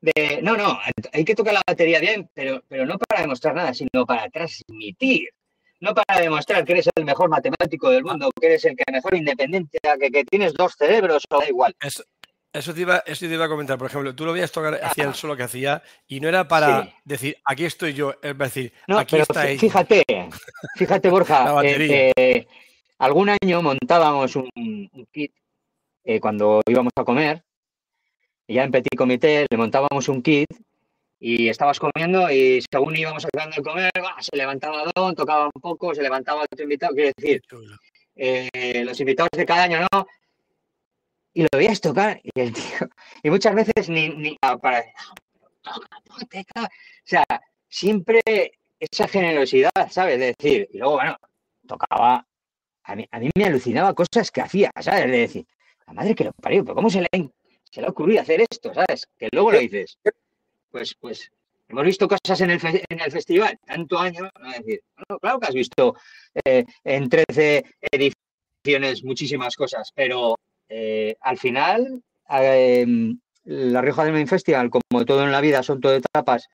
[0.00, 0.78] de, no, no,
[1.12, 5.30] hay que tocar la batería bien, pero, pero no para demostrar nada, sino para transmitir
[5.84, 9.14] no para demostrar que eres el mejor matemático del mundo, que eres el que mejor
[9.14, 11.76] independiente, que, que tienes dos cerebros, o da igual.
[11.80, 15.04] Eso, te iba, eso te iba a comentar, por ejemplo, tú lo veías tocar, hacía
[15.04, 18.98] el solo que hacía, y no era para decir, aquí estoy yo, es decir, no,
[18.98, 20.04] aquí pero está Fíjate,
[20.76, 22.46] fíjate, Borja, eh, eh,
[22.98, 25.34] algún año montábamos un, kit
[26.04, 27.44] eh, cuando íbamos a comer,
[28.46, 30.48] y ya en Petit Comité le montábamos un kit
[31.26, 35.94] y estabas comiendo y según íbamos acabando de comer, se levantaba Don, tocaba un poco,
[35.94, 37.40] se levantaba otro invitado, quiero decir,
[38.14, 40.06] eh, los invitados de cada año, ¿no?
[41.32, 42.90] Y lo veías tocar y el tío,
[43.22, 44.84] y muchas veces ni, ni para,
[46.10, 46.68] o
[47.04, 47.24] sea,
[47.70, 48.20] siempre
[48.78, 50.18] esa generosidad, ¿sabes?
[50.18, 51.16] De decir, y luego, bueno,
[51.66, 52.26] tocaba,
[52.82, 55.10] a mí, a mí me alucinaba cosas que hacía, ¿sabes?
[55.10, 55.46] De decir,
[55.86, 57.30] la madre que lo parió, pero ¿cómo se le,
[57.70, 59.08] se le ocurrido hacer esto, ¿sabes?
[59.16, 59.96] Que luego lo dices
[60.74, 61.30] pues, pues
[61.68, 64.80] hemos visto cosas en el, en el festival, tanto año, decir,
[65.20, 65.94] claro que has visto
[66.44, 70.34] eh, en 13 ediciones muchísimas cosas, pero
[70.68, 75.80] eh, al final em, la Rioja del Main Festival, como todo en la vida, son
[75.80, 76.48] todo etapas,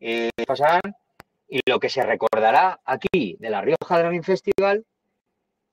[0.00, 0.80] eh, pasarán
[1.46, 4.86] y lo que se recordará aquí de la Rioja del Main Festival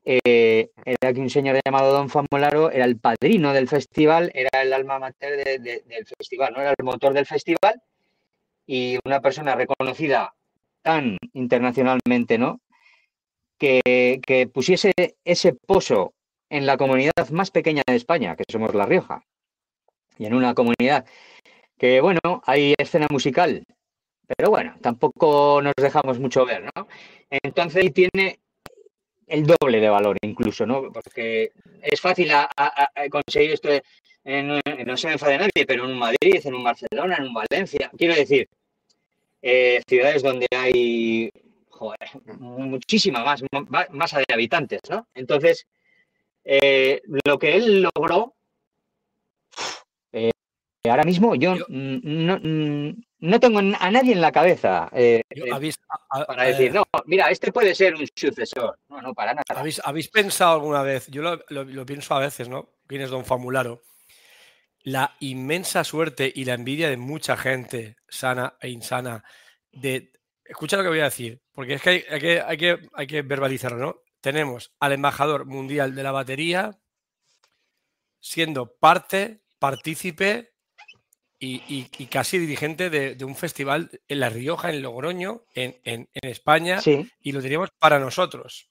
[0.04, 5.00] era que un señor llamado Don Famolaro era el padrino del festival, era el alma
[5.00, 7.82] mater del festival, no era el motor del festival
[8.66, 10.34] y una persona reconocida
[10.82, 12.62] tan internacionalmente, ¿no?
[13.58, 16.14] Que, que pusiese ese pozo
[16.50, 19.24] en la comunidad más pequeña de España, que somos La Rioja,
[20.18, 21.06] y en una comunidad
[21.78, 23.64] que, bueno, hay escena musical,
[24.38, 26.88] pero bueno, tampoco nos dejamos mucho ver, ¿no?
[27.30, 28.40] Entonces tiene
[29.30, 30.92] el doble de valor incluso, ¿no?
[30.92, 32.32] Porque es fácil
[33.10, 33.70] conseguir esto
[34.24, 37.34] en, no se me enfade nadie, pero en un Madrid, en un Barcelona, en un
[37.34, 37.90] Valencia.
[37.98, 38.48] Quiero decir,
[39.42, 41.30] eh, ciudades donde hay
[42.40, 43.44] muchísima más
[43.92, 45.08] masa de habitantes, ¿no?
[45.14, 45.66] Entonces,
[46.44, 48.36] eh, lo que él logró,
[50.12, 50.32] eh,
[50.84, 52.40] ahora mismo yo, No,
[53.20, 55.78] no tengo a nadie en la cabeza eh, Yo- eh, ¿habéis,
[56.10, 58.80] a- a- para decir, no, mira, este puede ser un sucesor.
[58.90, 59.44] No, no, para nada.
[59.50, 61.08] ¿habéis, habéis pensado alguna vez?
[61.08, 62.70] Yo lo, lo- lo pienso a veces, ¿no?
[62.88, 63.82] ¿Quién es Don Famularo?
[64.84, 69.24] La inmensa suerte y la envidia de mucha gente sana e insana
[69.72, 70.14] de...
[70.46, 73.08] Escucha lo que voy a decir, porque es que hay, hay que, hay que, hay
[73.08, 74.02] que verbalizarlo, ¿no?
[74.22, 76.80] Tenemos al embajador mundial de la batería
[78.20, 80.49] siendo parte, partícipe
[81.40, 85.80] y, y- y casi dirigente de, de un festival en La Rioja, en Logroño, en,
[85.84, 88.70] en- en España, Sí, y lo teníamos para nosotros.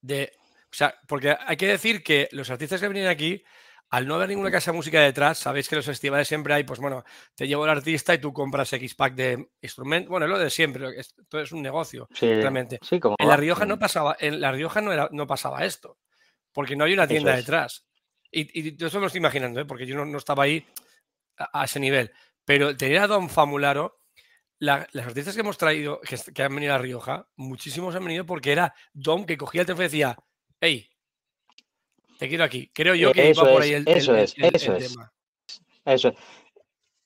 [0.00, 0.32] De,
[0.64, 3.42] o sea, porque hay que decir que los artistas que vienen aquí,
[3.90, 6.64] al no haber ninguna casa de música detrás, sabéis que en los festivales siempre hay,
[6.64, 10.10] pues bueno, te llevo el artista y tú compras X pack de instrumentos.
[10.10, 12.78] Bueno, es lo de siempre, que es- todo es un negocio, sí, realmente.
[12.82, 15.98] sí, como En La Rioja no pasaba, en La Rioja no, era, no pasaba esto,
[16.52, 17.38] porque no hay una tienda es.
[17.38, 17.86] detrás.
[18.30, 19.64] Y, y yo eso me lo estoy imaginando, ¿eh?
[19.64, 20.66] porque yo no, no estaba ahí
[21.38, 22.12] a, a ese nivel.
[22.44, 24.00] Pero tener a Don Famularo,
[24.58, 28.52] la- las artistas que hemos traído, que, han venido a Rioja, muchísimos han venido porque
[28.52, 30.16] era Don que cogía el teléfono y decía,
[30.60, 30.88] hey,
[32.18, 32.70] te quiero aquí.
[32.74, 34.74] Creo yo que Eso iba por es, ahí el, eso el- es, el- el eso
[34.74, 34.88] es.
[34.88, 35.12] tema.
[35.84, 36.14] Eso,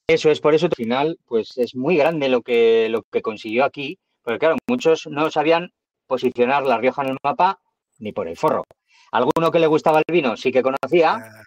[0.07, 3.65] eso es, por eso al final, pues es muy grande lo que, lo que consiguió
[3.65, 5.73] aquí, porque claro, muchos no sabían
[6.07, 7.61] posicionar La Rioja en el mapa
[7.99, 8.65] ni por el forro.
[9.13, 11.43] Alguno que le gustaba el vino sí que conocía, Ah,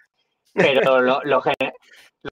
[0.54, 1.42] pero lo, lo,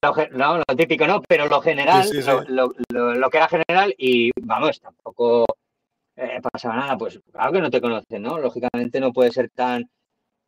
[0.02, 2.30] lo no, lo típico no, pero lo general, sí, sí.
[2.30, 5.44] Lo, lo- lo- lo que era general y vamos, tampoco
[6.16, 8.38] eh, pasaba nada, pues claro que no te conocen, ¿no?
[8.38, 9.85] Lógicamente no puede ser tan,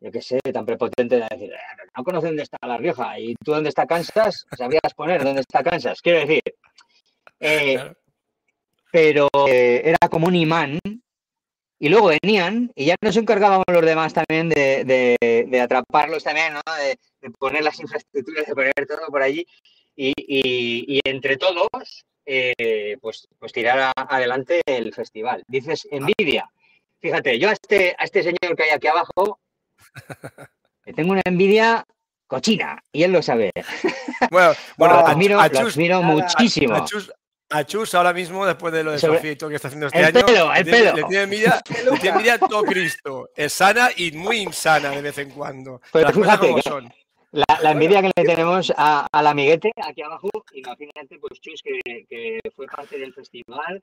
[0.00, 1.56] yo qué sé, tan prepotente de decir, "Eh,
[1.96, 5.62] no conocen dónde está La Rioja y tú dónde está Kansas, sabías poner dónde está
[5.62, 6.42] Kansas, quiero decir,
[7.40, 7.92] eh,
[8.92, 10.78] pero era como un imán.
[11.78, 16.54] Y luego venían y ya nos encargábamos los demás también de, de- de atraparlos también,
[16.54, 16.60] ¿no?
[16.74, 19.46] De, de poner las infraestructuras, de poner todo por allí.
[19.94, 25.44] Y, y- y entre todos, eh, pues, pues tirar a- adelante el festival.
[25.48, 26.50] Dices envidia.
[27.00, 29.38] Fíjate, yo a este, a este señor que hay aquí abajo
[30.84, 31.84] le tengo una envidia
[32.26, 33.50] cochina y él lo sabe.
[34.30, 36.74] Bueno, bueno, a- admiro, a lo admiro muchísimo.
[36.74, 37.12] A Chus,
[37.50, 39.86] a Chus ahora mismo, después de lo de Sobre- Sofía y todo que está haciendo
[39.86, 40.96] este El año, pelo, le el tiene- pelo.
[40.96, 43.30] le tiene envidia, le tiene envidia a todo Cristo.
[43.36, 45.80] Es sana y muy insana de vez en cuando.
[45.92, 46.92] Pero Las cosas fíjate como son.
[47.32, 51.80] La, la envidia que le tenemos a- al amiguete aquí abajo, imagínate, pues Chus, que,
[52.08, 53.82] que fue parte del festival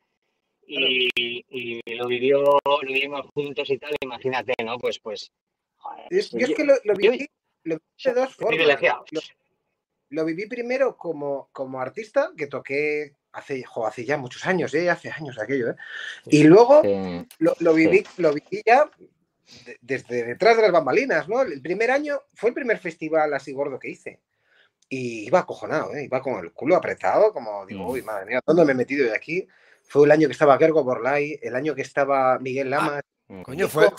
[0.65, 4.77] y, y lo vivió, lo vivimos juntos y tal, imagínate, ¿no?
[4.77, 5.31] Pues, pues,
[5.77, 7.27] joder, Es- Yo es que lo, lo yo- viví,
[7.63, 8.81] lo viví de dos formas.
[9.11, 9.21] Lo,
[10.09, 14.89] lo viví primero como, como artista, que toqué hace, jo, hace ya muchos años, ¿eh?
[14.89, 15.71] hace años aquello.
[15.71, 15.75] ¿eh?
[16.27, 16.81] Y luego
[17.39, 18.89] lo, lo viví, lo viví ya
[19.65, 21.41] de- desde detrás de las bambalinas, ¿no?
[21.41, 24.21] El primer año fue el primer festival así gordo que hice.
[24.89, 26.03] Y iba acojonado, ¿eh?
[26.03, 27.89] iba con el culo apretado, como digo, Mm.
[27.89, 29.47] uy, madre mía, ¿dónde me he metido de aquí?
[29.85, 33.01] Fue el año que estaba Gergo Borlai, el año que estaba Miguel Lamas.
[33.41, 33.89] Coño, Y fue,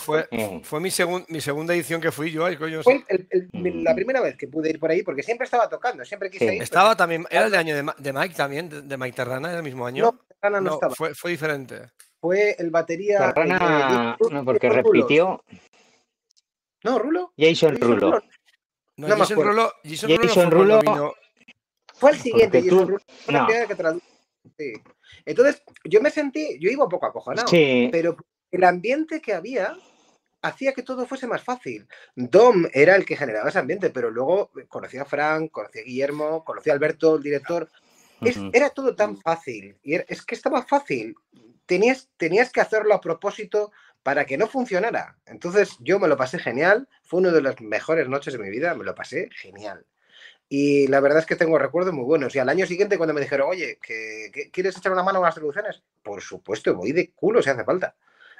[0.62, 2.44] fue mi, segun- mi segunda edición que fui yo.
[2.46, 3.82] ay, coño, Fue el- el- Mm.
[3.82, 6.56] la primera vez que pude ir por ahí, porque siempre estaba tocando, siempre quise Sí.
[6.56, 6.62] ir.
[6.62, 9.64] Estaba también, era el de año de, Mike también, de, de Mike Terrana, era el
[9.64, 10.04] mismo año.
[10.04, 10.94] No, Terrana no, No, estaba.
[10.94, 11.90] fue, fue diferente.
[12.20, 13.32] Fue el batería.
[13.32, 15.42] Terrana, no, porque repitió
[16.84, 17.32] No, Rulo.
[17.38, 18.06] Jason Jason Rulo.
[18.12, 18.22] Rulo.
[18.96, 19.42] No, No Jason.
[19.42, 21.14] Rulo, Jason Jason Rulo fue cuando Rulo- vino-
[21.94, 22.98] Fue el siguiente, Jason Rulo.
[23.24, 23.46] Fue la no.
[23.46, 24.06] primera que tradujo.
[24.58, 24.72] Sí.
[25.24, 28.14] Entonces, yo me sentí, yo iba un poco acojonado, Sí, pero
[28.54, 29.76] el ambiente que había
[30.42, 31.88] hacía que todo fuese más fácil.
[32.14, 36.44] Dom era el que generaba ese ambiente, pero luego conocí a Frank, conocí a Guillermo,
[36.44, 37.68] conocí a Alberto, el director.
[38.20, 39.76] Es- era todo tan fácil.
[39.82, 41.16] Y era- es que estaba fácil.
[41.66, 45.16] Tenías, tenías que hacerlo a propósito para que no funcionara.
[45.26, 46.88] Entonces yo me lo pasé genial.
[47.04, 48.74] Fue una de las mejores noches de mi vida.
[48.74, 49.86] Me lo pasé genial.
[50.48, 52.34] Y la verdad es que tengo recuerdos muy buenos.
[52.34, 55.26] Y al año siguiente, cuando me dijeron, oye, ¿que, que- ¿quieres echar una mano con
[55.26, 55.82] las traducciones?
[56.02, 57.94] Por supuesto, voy de culo si hace falta.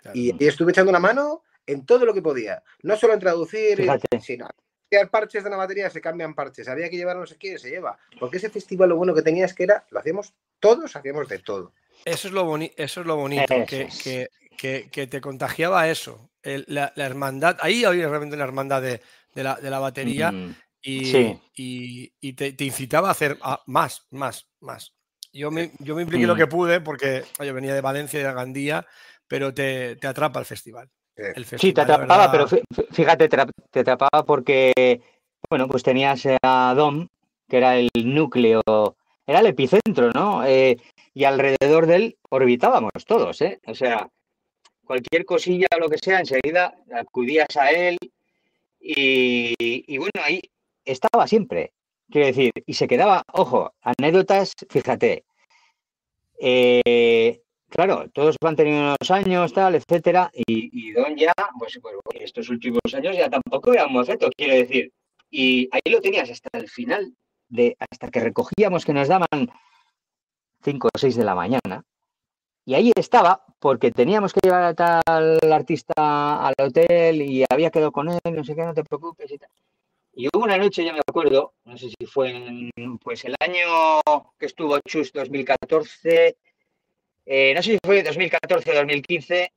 [0.05, 0.19] Claro.
[0.19, 2.63] Y, y estuve echando una mano en todo lo que podía.
[2.83, 4.21] No solo en traducir, Fíjate.
[4.21, 4.47] sino
[4.91, 6.69] cambiar parches de una batería, se cambian parches.
[6.69, 7.99] Había que llevar no sé qué, se lleva.
[8.21, 11.39] Porque ese festival lo bueno que tenía es que era, lo hacíamos todos, hacíamos de
[11.39, 11.73] todo.
[12.05, 14.03] Eso es lo, boni- eso es lo bonito, Eso que, es.
[14.03, 17.57] que- que- que te contagiaba eso, el- la, la hermandad.
[17.61, 19.01] Ahí había realmente una hermandad de,
[19.35, 21.41] de la, de la batería Mm, y, Sí.
[21.57, 24.93] y- y te, te incitaba a hacer a- más, más, más.
[25.33, 26.39] Yo me, yo me impliqué lo Mm.
[26.39, 28.87] que pude porque yo venía de Valencia y de Gandía,
[29.29, 30.89] pero te, te atrapa el festival.
[31.17, 32.87] El Sí, te festival, atrapaba, pero verdad.
[32.91, 35.01] fíjate, te atrapaba porque,
[35.49, 37.07] bueno, pues tenías a Dom,
[37.49, 38.63] que era el núcleo,
[39.27, 40.45] era el epicentro, ¿no?
[40.45, 40.77] Eh,
[41.15, 43.61] y alrededor de él orbitábamos todos, ¿eh?
[43.67, 44.09] O sea,
[44.85, 47.97] cualquier cosilla o lo que sea, enseguida acudías a él
[48.81, 50.43] y, y bueno, ahí
[50.85, 51.73] estaba siempre,
[52.11, 55.25] quiero decir, y se quedaba, ojo, anécdotas, fíjate,
[56.41, 57.41] eh,
[57.75, 62.81] claro, todos van teniendo unos años, tal, etcétera, y, Don ya, pues, pues, estos últimos
[62.95, 64.93] años ya tampoco era un moceto, quiero decir.
[65.31, 67.13] Y ahí lo tenías hasta el final,
[67.49, 69.51] de, hasta que recogíamos que nos daban
[70.63, 71.85] 5 o 6 de la mañana.
[72.65, 77.91] Y ahí estaba, porque teníamos que llevar a tal artista al hotel y había quedado
[77.91, 79.51] con él, no sé qué, no te preocupes y tal.
[80.15, 84.01] Y hubo una noche, ya me acuerdo, no sé si fue en, pues el año
[84.39, 86.37] que estuvo Chus 2014,
[87.27, 89.53] eh, no sé si fue 2014 o 2015,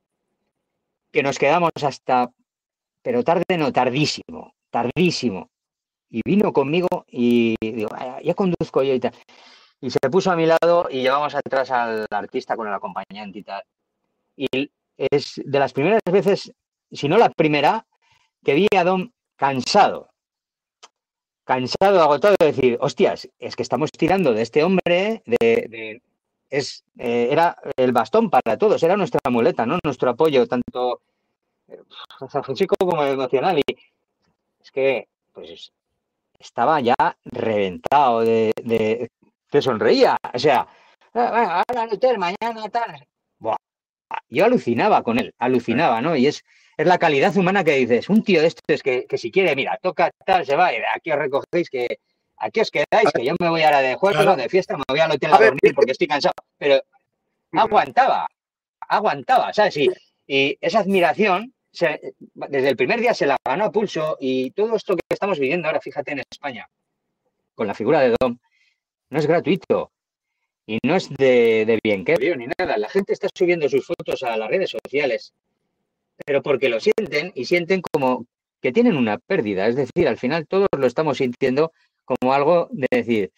[1.12, 2.30] que nos quedamos hasta,
[3.02, 5.50] pero tarde no, tardísimo, tardísimo.
[6.10, 7.90] Y vino conmigo y digo,
[8.24, 9.14] ya conduzco yo y tal.
[9.82, 13.44] Y se puso a mi lado y llevamos atrás al artista con el acompañante y
[13.44, 13.64] tal.
[14.36, 16.52] Y es de las primeras veces,
[16.92, 17.86] si no la primera,
[18.44, 20.10] que vi a Don cansado.
[21.44, 26.02] Cansado, agotado de decir, hostias, es que estamos tirando de este hombre, de,
[26.50, 29.80] es, eh, era el bastón para todos, era nuestra muleta, ¿no?
[29.84, 31.02] Nuestro apoyo, tanto
[31.68, 31.82] eh,
[32.44, 33.60] físico como emocional.
[33.60, 33.78] Y
[34.62, 35.72] es que, pues,
[36.40, 36.96] estaba ya
[37.26, 39.10] reventado de,
[39.50, 40.18] te sonreía.
[40.34, 40.68] O sea,
[41.14, 43.08] ah, ahora mañana tal.
[44.30, 46.16] Yo alucinaba con él, alucinaba, ¿no?
[46.16, 46.44] Y es,
[46.78, 49.78] es la calidad humana que dices, un tío de estos que, que si quiere, mira,
[49.82, 52.00] toca tal, se va, y aquí os recogéis, que
[52.38, 55.12] aquí os quedáis, que yo me voy ahora de juego, de fiesta, me voy al
[55.12, 56.34] hotel a, dormir porque estoy cansado.
[56.58, 56.82] Pero
[57.52, 58.28] aguantaba,
[58.80, 59.78] aguantaba, ¿sabes?
[59.78, 59.90] Y,
[60.28, 64.96] y esa admiración, desde el primer día se la ganó a pulso y todo esto
[64.96, 66.68] que estamos viviendo ahora, fíjate, en España,
[67.56, 68.38] con la figura de Dom,
[69.10, 69.92] no es gratuito
[70.66, 72.78] y no es de, bien que ni nada.
[72.78, 75.34] La gente está subiendo sus fotos a las redes sociales,
[76.26, 78.26] pero porque lo sienten y sienten como
[78.62, 79.68] que tienen una pérdida.
[79.68, 81.72] Es decir, al final todos lo estamos sintiendo
[82.08, 83.32] como algo de decir,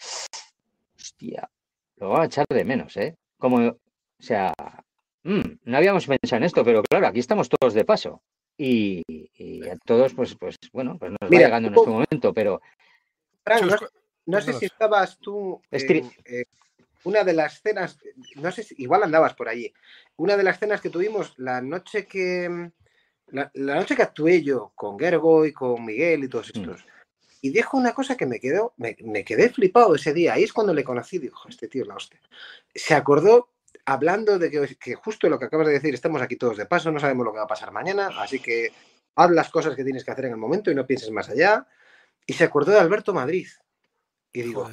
[0.96, 1.50] hostia,
[1.98, 3.18] lo voy a echar de menos, ¿eh?
[3.38, 3.78] Como, o
[4.20, 4.54] sea,
[5.24, 8.22] mm, no habíamos pensado en esto, pero claro, aquí estamos todos de paso.
[8.58, 9.02] Y,
[9.72, 12.62] a todos, pues, pues bueno, pues nos va llegando en este momento, pero...
[14.26, 15.60] No sé si estabas tú.
[15.72, 16.46] En, eh,
[17.04, 17.98] una de las cenas,
[18.36, 19.74] no sé si igual andabas por allí.
[20.18, 22.70] Una de las cenas que tuvimos la noche que.
[23.32, 26.62] La, noche que actué yo con Gergo y con Miguel y todos mm.
[27.42, 30.34] Y dijo una cosa que me quedó, me, quedé flipado ese día.
[30.34, 32.20] Ahí es cuando le conocí, dijo, este tío es la hostia.
[32.74, 33.50] Se acordó
[33.86, 36.92] hablando de que, que, justo lo que acabas de decir, estamos aquí todos de paso,
[36.92, 38.72] no sabemos lo que va a pasar mañana, así que
[39.16, 41.66] haz las cosas que tienes que hacer en el momento y no pienses más allá.
[42.26, 43.48] Y se acordó de Alberto Madrid,
[44.32, 44.70] y digo,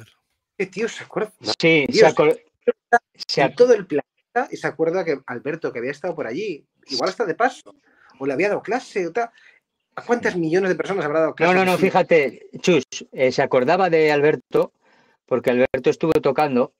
[0.57, 1.33] ¿qué tío se acuerda?
[1.59, 2.39] Sí, se acuerda.
[3.55, 7.25] todo el planeta y se acuerda que Alberto, que había estado por allí, igual está
[7.25, 7.75] de paso,
[8.19, 9.31] o le había dado clase o tal.
[9.97, 11.35] ¿A cuántas millones de personas habrá dado?
[11.39, 14.71] No, no, no, fíjate, Chus, eh, se acordaba de Alberto
[15.25, 16.75] porque Alberto estuvo tocando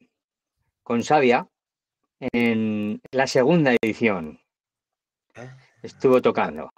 [0.83, 1.47] con Sabia
[2.19, 4.39] en la segunda edición.
[5.35, 5.57] Ah.
[5.81, 6.71] Estuvo tocando.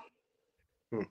[0.91, 1.03] Mm.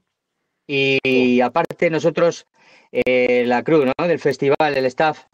[0.66, 2.46] Y aparte nosotros
[2.90, 4.06] eh, la crew ¿no?
[4.06, 5.26] del festival, el staff,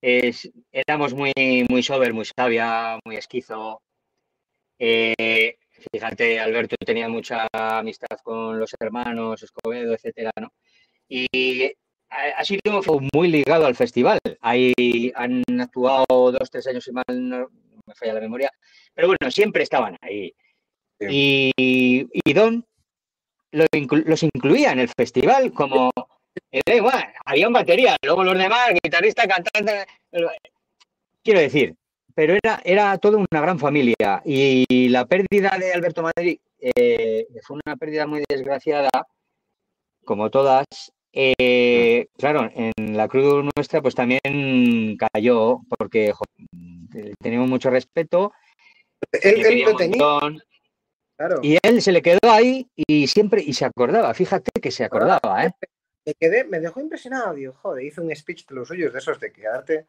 [0.00, 3.82] es, éramos muy, muy sober, muy sabia, muy esquizo.
[4.78, 5.58] Eh,
[5.92, 10.52] fíjate, Alberto tenía mucha amistad con los hermanos, Escobedo, etcétera, ¿no?
[11.08, 11.72] Y
[12.10, 14.18] ha sido muy ligado al festival.
[14.40, 17.48] Ahí han actuado dos, tres años, y mal no
[17.86, 18.50] me falla la memoria,
[18.94, 20.34] pero bueno, siempre estaban ahí.
[21.00, 22.64] Y, y, Don
[23.52, 25.90] los incluía en el festival como
[27.24, 29.86] había un batería, luego los demás, guitarrista, cantante.
[31.22, 31.74] Quiero decir,
[32.18, 37.60] pero era, era toda una gran familia y la pérdida de Alberto Madrid eh, fue
[37.64, 38.90] una pérdida muy desgraciada,
[40.04, 40.66] como todas.
[41.12, 46.12] Eh, claro, en la cruz nuestra pues también cayó porque
[47.22, 48.32] teníamos mucho respeto.
[49.12, 50.04] Él, lo tenía.
[51.40, 55.44] Y él se le quedó ahí y siempre, y se acordaba, fíjate que se acordaba,
[55.44, 55.52] ¿eh?
[56.04, 59.20] me quedé, me dejó impresionado, digo, joder, hizo un speech de los suyos, de esos
[59.20, 59.86] de quedarte.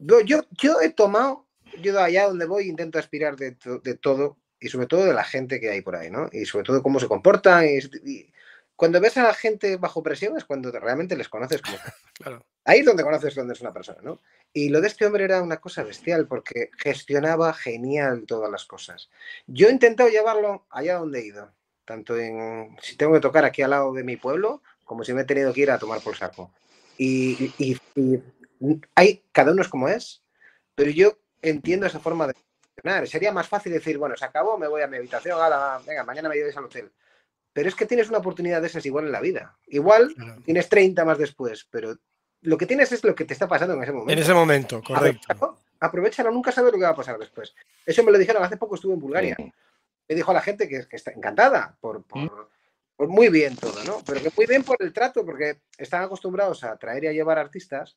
[0.00, 1.46] Yo, yo, he tomado,
[1.78, 5.60] yo allá donde voy intento aspirar de, de, todo y sobre todo de la gente
[5.60, 6.28] que hay por ahí, ¿no?
[6.32, 7.66] Y sobre todo cómo se comportan.
[7.66, 8.32] Y,
[8.76, 11.76] cuando ves a la gente bajo presión es cuando realmente les conoces como.
[12.20, 12.44] Claro.
[12.66, 14.20] Ahí es donde conoces dónde es una persona, ¿no?
[14.52, 19.08] Y lo de este hombre era una cosa bestial porque gestionaba genial todas las cosas.
[19.46, 21.50] Yo he intentado llevarlo allá donde he ido,
[21.86, 25.22] tanto en si tengo que tocar aquí al lado de mi pueblo, como si me
[25.22, 26.52] he tenido que ir a tomar por saco.
[26.98, 27.52] Y,
[28.94, 30.22] hay, cada uno es como es,
[30.74, 33.06] pero yo entiendo esa forma de funcionar.
[33.06, 35.38] Sería más fácil decir, bueno, se acabó, me voy a mi habitación,
[35.86, 36.90] venga, mañana me lleves al hotel.
[37.52, 39.56] Pero es que tienes una oportunidad de esas igual en la vida.
[39.66, 40.14] Igual
[40.44, 41.96] tienes 30 más después, pero
[42.42, 44.12] lo que tienes es lo que te está pasando en ese momento.
[44.12, 45.58] En ese momento, correcto.
[45.80, 47.54] aprovechalo, nunca sabes lo que va a pasar después.
[47.84, 49.36] Eso me lo dijeron hace poco, estuve en Bulgaria.
[49.38, 52.28] Me dijo a la gente que, está encantada por, ¿Mm?
[52.96, 54.02] por, muy bien todo, ¿no?
[54.06, 57.38] Pero que muy bien por el trato, porque están acostumbrados a traer y a llevar
[57.38, 57.96] artistas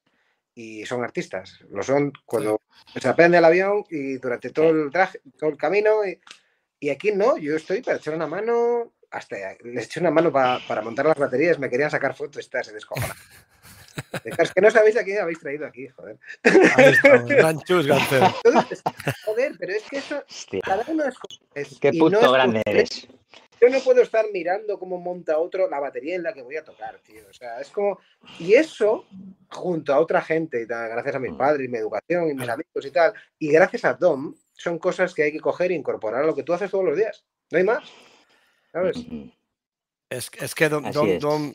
[0.56, 1.60] y son artistas.
[1.70, 2.62] Lo son cuando
[2.96, 6.06] se aprende el avión y durante todo el traje, todo el camino.
[6.06, 6.20] Y,
[6.80, 10.82] y aquí no, yo estoy para echar una mano, hasta les eché una mano para
[10.82, 13.16] montar las baterías, me querían sacar fotos, esta se descojona.
[14.24, 16.18] Es que no sabéis a quién habéis traído aquí, joder.
[19.26, 20.24] joder, pero es que eso,
[20.64, 21.04] cada uno
[21.56, 21.80] es...
[21.80, 23.08] Qué puto grande eres.
[23.64, 26.66] Yo no puedo estar mirando cómo monta otro la batería en la que voy a
[26.66, 27.22] tocar, tío.
[27.30, 27.98] O sea, es como...
[28.38, 29.06] Y eso,
[29.50, 31.38] junto a otra gente, y tal, gracias a mis mm.
[31.38, 35.24] padres, mi educación y mis amigos y tal, y gracias a Dom, son cosas que
[35.24, 37.24] hay que coger e incorporar a lo que tú haces todos los días.
[37.52, 37.90] No hay más.
[38.74, 38.98] ¿Sabes?
[40.10, 41.54] Es, es que Dom, Dom,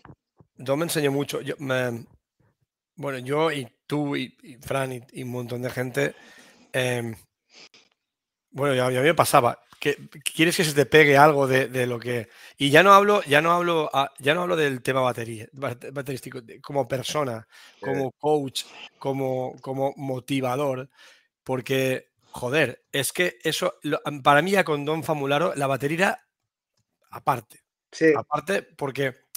[0.56, 1.42] Dom, me enseñó mucho.
[1.42, 2.06] Yo, me,
[2.94, 6.14] bueno, yo y tú y, Fran y, un montón de gente,
[6.72, 7.14] em,
[8.50, 9.60] bueno, ya, a mí me pasaba.
[9.78, 9.96] Que,
[10.34, 12.28] ¿Quieres que se te pegue algo de, lo que.?
[12.56, 16.40] Y ya no hablo, ya no hablo, ah, ya no hablo del tema batería, baterístico,
[16.62, 17.46] como persona,
[17.80, 18.64] como coach,
[18.98, 20.90] como, como motivador,
[21.44, 23.74] porque, joder, es que eso,
[24.24, 26.18] para mí ya con Don Famularo, la batería
[27.10, 27.62] aparte.
[27.92, 28.12] Sí.
[28.16, 29.28] Aparte, porque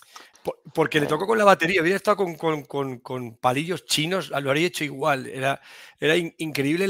[0.73, 5.27] porque le tocó con la batería, hubiera estado con, palillos chinos, lo habría hecho igual.
[5.27, 5.61] Era,
[5.99, 6.89] era increíble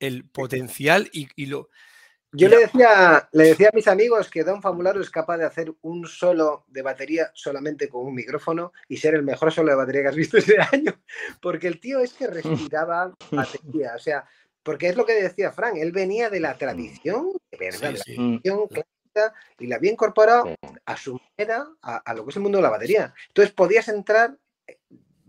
[0.00, 1.68] el, potencial y, lo.
[2.34, 5.72] Yo le decía, le decía a mis amigos que Don Famularo es capaz de hacer
[5.82, 10.02] un solo de batería solamente con un micrófono y ser el mejor solo de batería
[10.02, 10.98] que has visto ese año.
[11.40, 13.92] Porque el tío es que respiraba batería.
[13.94, 14.24] O sea,
[14.62, 18.68] porque es lo que decía Frank, él venía de la tradición, de verdad, la tradición
[19.58, 20.56] y la había incorporado
[20.86, 23.14] a su manera a, lo que es el mundo de la batería.
[23.28, 24.36] Entonces podías entrar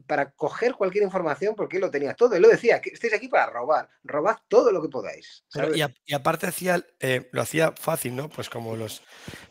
[0.07, 2.35] para coger cualquier información porque él lo tenía todo.
[2.35, 5.43] Él lo decía, que estáis aquí para robar, robad todo lo que podáis.
[5.75, 8.29] y, aparte hacía, eh, lo hacía fácil, ¿no?
[8.29, 9.01] Pues como los,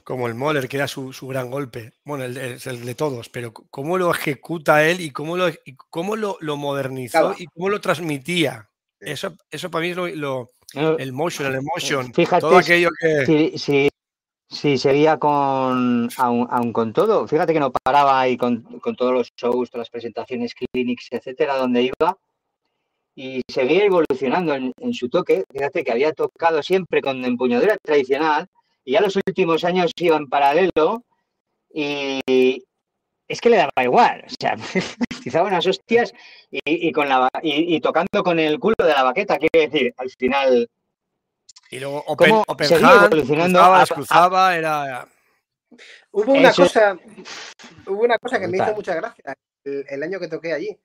[0.05, 1.93] como el Moller, que era su, gran golpe.
[2.05, 5.51] Bueno, el, el, de todos, pero cómo lo ejecuta él y cómo lo,
[5.91, 8.69] cómo lo, modernizó y cómo lo transmitía.
[9.01, 13.59] Eso, eso para mí es lo, el motion, el emotion, Fíjate, todo aquello que.
[13.59, 13.89] sí,
[14.53, 17.27] Sí, seguía con, aún, con todo.
[17.27, 18.63] Fíjate que no paraba ahí con,
[18.97, 22.19] todos los shows, todas las presentaciones, clinics, etcétera, donde iba.
[23.15, 25.45] Y seguía evolucionando en, su toque.
[25.51, 28.47] Fíjate que había tocado siempre con empuñadura tradicional
[28.85, 31.03] y ya los últimos años iba en paralelo
[31.73, 32.63] y
[33.27, 34.23] es que le daba igual.
[34.27, 34.57] O sea,
[35.17, 36.13] utilizaba unas hostias
[36.51, 39.39] y, con la, y, tocando con el culo de la baqueta.
[39.39, 40.69] Quiere decir, al final
[41.73, 45.09] y luego Open, Open cruzaba, cruzaba, era...
[46.11, 46.99] Hubo una cosa,
[47.87, 50.79] hubo una cosa que me hizo mucha gracia el, año que toqué allí.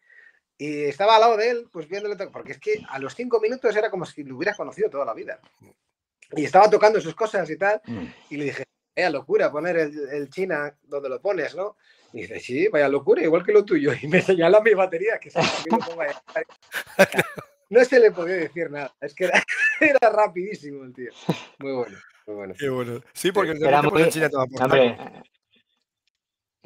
[0.58, 3.76] Y estaba al lado de él, pues viéndole, porque es que a los cinco minutos
[3.76, 5.42] era como si lo hubieras conocido toda la vida.
[6.32, 8.06] Y estaba tocando sus cosas y tal, mm.
[8.30, 8.64] y le dije,
[8.96, 11.76] vaya locura poner el, China donde lo pones, ¿no?
[12.14, 13.92] Y dice, sí, vaya locura, igual que lo tuyo.
[14.02, 16.02] Y me señala mi batería, que se lo pongo
[17.70, 18.96] no se le podía decir nada.
[19.02, 19.44] Es que era,
[20.14, 21.12] rapidísimo el tío.
[21.60, 22.54] Muy bueno, muy bueno.
[22.58, 23.02] Qué bueno.
[23.14, 24.98] Sí, porque era muy, hombre,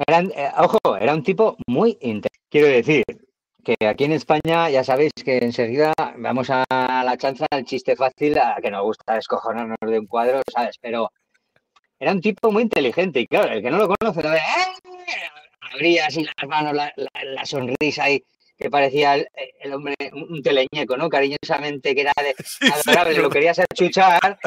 [0.07, 2.29] eh, ojo, era un tipo muy interesante.
[2.49, 3.03] Quiero decir
[3.63, 8.37] que aquí en España ya sabéis que enseguida vamos a la chanza, el chiste fácil,
[8.39, 10.77] a que nos gusta escojonarnos de un cuadro, ¿sabes?
[10.81, 11.11] Pero
[11.99, 14.91] era un tipo muy inteligente y claro, el que no lo conoce, lo ve, ¡eh!
[15.73, 18.23] abría así las manos, la, la sonrisa y
[18.61, 21.09] que parecía el, hombre, un teleñeco, ¿no?
[21.09, 22.35] Cariñosamente, que era de,
[22.73, 24.39] adorable, lo querías achuchar,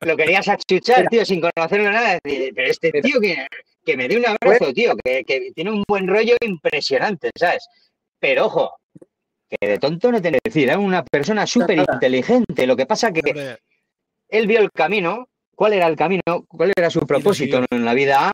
[0.00, 2.18] lo querías achuchar, tío, sin conocerlo nada.
[2.22, 3.46] Pero este tío que,
[3.84, 7.68] que me dé un abrazo, tío, que, que, tiene un buen rollo impresionante, ¿sabes?
[8.18, 8.72] Pero ojo,
[9.48, 12.66] que de tonto no tiene que decir, es una persona súper inteligente.
[12.66, 13.56] Lo que pasa que
[14.28, 18.32] él vio el camino, cuál era el camino, cuál era su propósito en la vida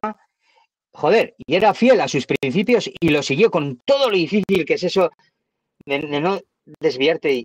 [0.95, 4.75] joder, y era fiel a sus principios y lo siguió con todo lo difícil que
[4.75, 5.11] es eso
[5.87, 6.41] de, no
[6.81, 7.45] desviarte y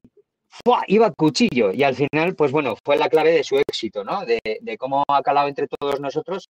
[0.88, 1.72] iba a cuchillo.
[1.74, 4.26] Y al final, pues bueno, fue la clave de su éxito, ¿no?
[4.26, 6.48] De, cómo ha calado entre todos nosotros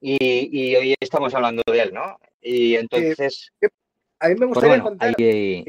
[0.00, 2.18] y, hoy estamos hablando de él, ¿no?
[2.40, 3.50] Y entonces...
[4.20, 5.14] a mí me pues gustaría contar...
[5.18, 5.64] me,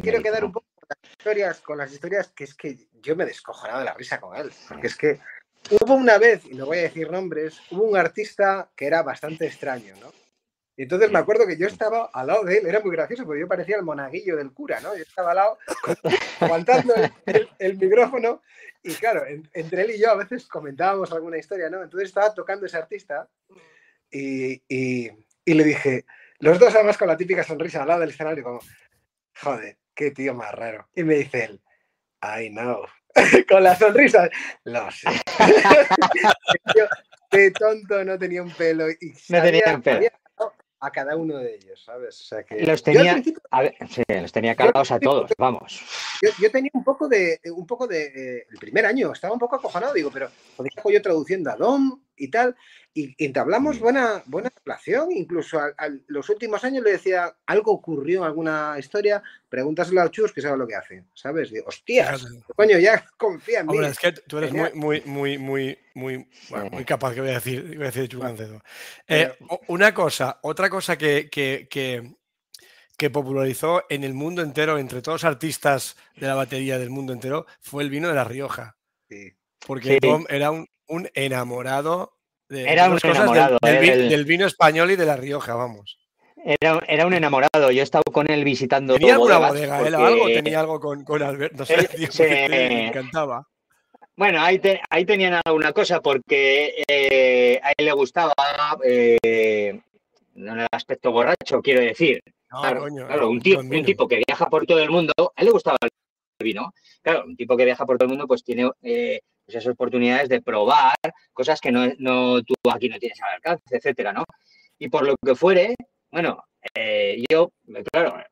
[0.00, 3.24] quiero, quedar un poco con las historias, con las historias que es que yo me
[3.24, 5.20] descojonaba de la risa con él, porque es que
[5.70, 9.46] Hubo una vez, y no voy a decir nombres, hubo un artista que era bastante
[9.46, 10.12] extraño, ¿no?
[10.76, 13.40] Y entonces me acuerdo que yo estaba al lado de él, era muy gracioso, porque
[13.40, 14.94] yo parecía el monaguillo del cura, ¿no?
[14.94, 15.58] Yo estaba al lado,
[16.40, 16.94] aguantando
[17.58, 18.42] el, micrófono,
[18.82, 21.82] y claro, entre él y yo a veces comentábamos alguna historia, ¿no?
[21.82, 23.28] Entonces estaba tocando ese artista,
[24.10, 25.10] y, y,
[25.44, 26.04] y le dije,
[26.38, 28.60] los dos además con la típica sonrisa al lado del escenario, como,
[29.40, 30.88] joder, qué tío más raro.
[30.94, 31.60] Y me dice él,
[32.22, 32.84] I know.
[33.48, 34.28] Con la sonrisa,
[34.64, 35.08] lo sé.
[36.76, 36.84] Yo,
[37.30, 38.90] qué tonto, no tenía un pelo.
[38.90, 40.06] Y No tenía un pelo.
[40.78, 42.20] A cada uno de ellos, ¿sabes?
[42.20, 42.64] O sea que.
[42.64, 45.82] Los tenía, a ver, sí, los tenía calados a todos, vamos.
[46.22, 49.40] yo, yo tenía un poco de, un poco de, eh, el primer año estaba un
[49.40, 50.30] poco acojonado, digo, pero
[50.76, 52.56] hago yo traduciendo a Dom y tal,
[52.94, 58.24] y, entablamos buena, buena relación, incluso a, a los últimos años le decía, algo ocurrió,
[58.24, 61.50] alguna historia, pregúntaselo a Chus que sabe lo que hace, ¿sabes?
[61.50, 62.42] Digo, hostias, Fíjate.
[62.56, 63.72] coño, ya confía en mí.
[63.74, 64.76] Hombre, es que tú eres muy, Genial.
[64.78, 66.70] muy, muy, muy, muy, bueno, Sí.
[66.74, 68.62] muy capaz, que voy a decir, voy a decir Chu Bueno, Gancedo.
[69.08, 69.32] Eh,
[69.68, 72.14] una cosa, otra cosa que, que, que,
[72.96, 77.12] que popularizó en el mundo entero, entre todos los artistas de la batería del mundo
[77.12, 78.76] entero, fue el vino de La Rioja.
[79.10, 79.32] Sí.
[79.66, 79.98] Porque Sí.
[80.00, 82.12] Tom era un, un enamorado
[82.48, 85.06] de Era entre un otras cosas, del- enamorado, del, eh, del- vino español y de
[85.06, 85.98] La Rioja, vamos.
[86.44, 87.72] Era, era un enamorado.
[87.72, 88.94] Yo he estado con él visitando.
[88.94, 90.26] ¿Tenía alguna bodega él o porque- algo?
[90.26, 91.56] ¿Tenía algo con, con Alberto?
[91.58, 93.46] No sé, Él tío, se- me encantaba.
[94.14, 98.32] Bueno, ahí, te- ahí tenían alguna cosa porque eh, a él le gustaba,
[98.84, 102.22] eh, el aspecto borracho, quiero decir.
[102.50, 105.40] No, Claro, coño, claro, un, tío- un tipo que viaja por todo el mundo, a
[105.40, 105.90] él le gustaba el
[106.44, 106.72] vino.
[107.02, 110.42] Claro, un tipo que viaja por todo el mundo pues tiene eh, esas oportunidades de
[110.42, 110.96] probar
[111.32, 114.24] cosas que no, no tú aquí no tienes al alcance, etcétera, ¿no?
[114.78, 115.74] Y por lo que fuere,
[116.10, 116.44] bueno,
[116.74, 117.52] eh, yo,
[117.92, 118.22] claro,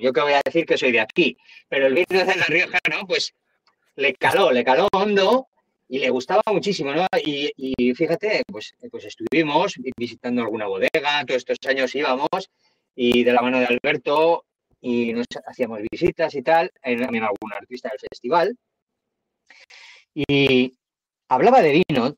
[0.00, 1.36] yo que voy a decir que soy de aquí,
[1.68, 3.06] pero el vino de La Rioja, ¿no?
[3.06, 3.34] Pues
[3.96, 5.48] le caló, le caló hondo
[5.88, 7.06] y le gustaba muchísimo, ¿no?
[7.24, 12.50] Y, fíjate, pues, pues estuvimos visitando alguna bodega, todos estos años íbamos
[12.94, 14.44] y de la mano de Alberto
[14.80, 18.56] y nos hacíamos visitas y tal, en, también algún artista del festival.
[20.18, 20.72] Y
[21.28, 22.16] hablaba de vino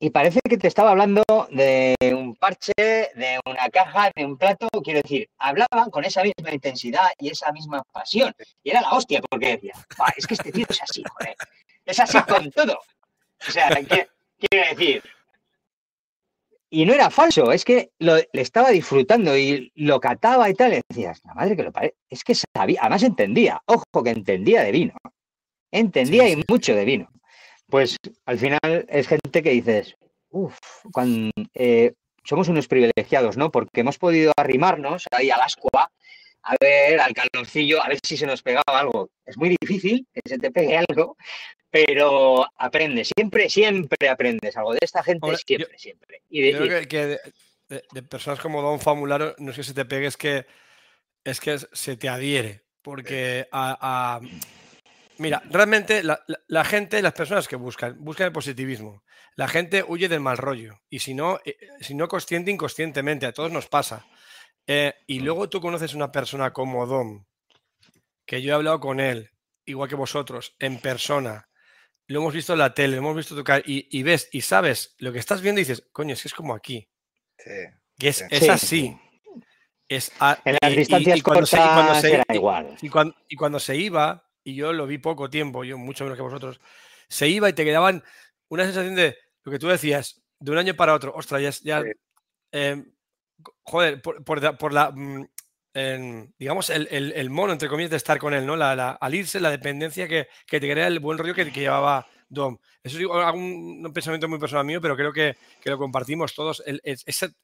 [0.00, 4.68] y parece que te estaba hablando de un parche, de una caja, de un plato.
[4.82, 8.32] Quiero decir, hablaban con esa misma intensidad y esa misma pasión.
[8.62, 11.36] Y era la hostia, porque decía, "Buah, es que este tío es así, joder.
[11.84, 12.78] Es así con todo.
[13.46, 14.08] O sea, ¿qué-
[14.38, 15.02] quiero decir.
[16.70, 20.72] Y no era falso, es que lo, le estaba disfrutando y lo cataba y tal.
[20.74, 21.94] Y decías, la madre que lo parece.
[22.08, 24.94] Es que sabía, además entendía, ojo que entendía de vino.
[25.70, 27.08] Entendía Sí, y mucho de vino.
[27.68, 27.96] Pues
[28.26, 28.58] al final
[28.88, 29.96] es gente que dices,
[30.30, 30.56] uff,
[31.54, 31.92] eh,
[32.24, 33.50] somos unos privilegiados, ¿no?
[33.50, 35.90] Porque hemos podido arrimarnos ahí al ascua,
[36.42, 39.10] a ver, al calorcillo, a ver si se nos pegaba algo.
[39.24, 41.16] Es muy difícil que se te pegue algo,
[41.70, 46.22] pero aprendes, siempre, siempre aprendes algo de esta gente, yo- siempre, siempre.
[46.30, 47.20] Y de- Yo creo que, que de,
[47.68, 50.46] de- de personas como Don Famularo no es que se te pegue, es que,
[51.24, 52.62] es que se te adhiere.
[52.82, 54.20] Porque a, a-
[55.18, 59.02] Mira, realmente la, la- la gente, las personas que buscan, buscan el positivismo.
[59.34, 60.80] La gente huye del mal rollo.
[60.90, 64.06] Y si no, eh, si no consciente, inconscientemente, a todos nos pasa.
[64.66, 67.24] Eh, y luego tú conoces una persona como Dom,
[68.26, 69.30] que yo he hablado con él,
[69.64, 71.48] igual que vosotros, en persona.
[72.08, 74.94] Lo hemos visto en la tele, lo hemos visto tocar y, y ves y sabes
[74.98, 76.88] lo que estás viendo y dices, coño, es que es como aquí.
[77.38, 77.50] Sí.
[77.98, 78.24] Que es, Sí.
[78.30, 78.48] es Sí.
[78.48, 78.98] así.
[79.88, 82.24] Es a- en y- las y- distancias y cuando se- y cuando cortas se- era
[82.28, 82.76] y- igual.
[82.82, 86.16] y cuando, y cuando se iba, y yo lo vi poco tiempo, yo mucho menos
[86.16, 86.60] que vosotros,
[87.08, 88.04] se iba y te quedaban
[88.48, 91.60] una sensación de lo que tú decías, de un año para otro, ostras, ya, es-
[91.62, 91.88] ya Sí.
[92.52, 92.84] eh,
[93.64, 95.26] joder, por, por la, por la, mm,
[95.74, 98.56] en, digamos, el, el- el mono, entre comillas, de estar con él, ¿no?
[98.56, 101.60] La, la- al irse, la dependencia que, que te crea el buen rollo que, que
[101.60, 102.56] llevaba Dom.
[102.84, 106.62] Eso es un pensamiento muy personal mío, pero creo que, que lo compartimos todos.
[106.66, 107.34] El, es- ese-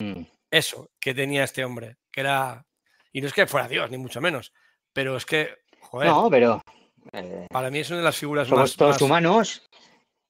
[0.00, 0.22] Mm.
[0.50, 2.66] eso que tenía este hombre, que era.
[3.12, 4.52] Y no es que fuera Dios, ni mucho menos,
[4.92, 5.56] pero es que,
[5.90, 6.62] joder, No, pero
[7.12, 9.68] eh, para mí es una de las figuras somos más, todos más, humanos.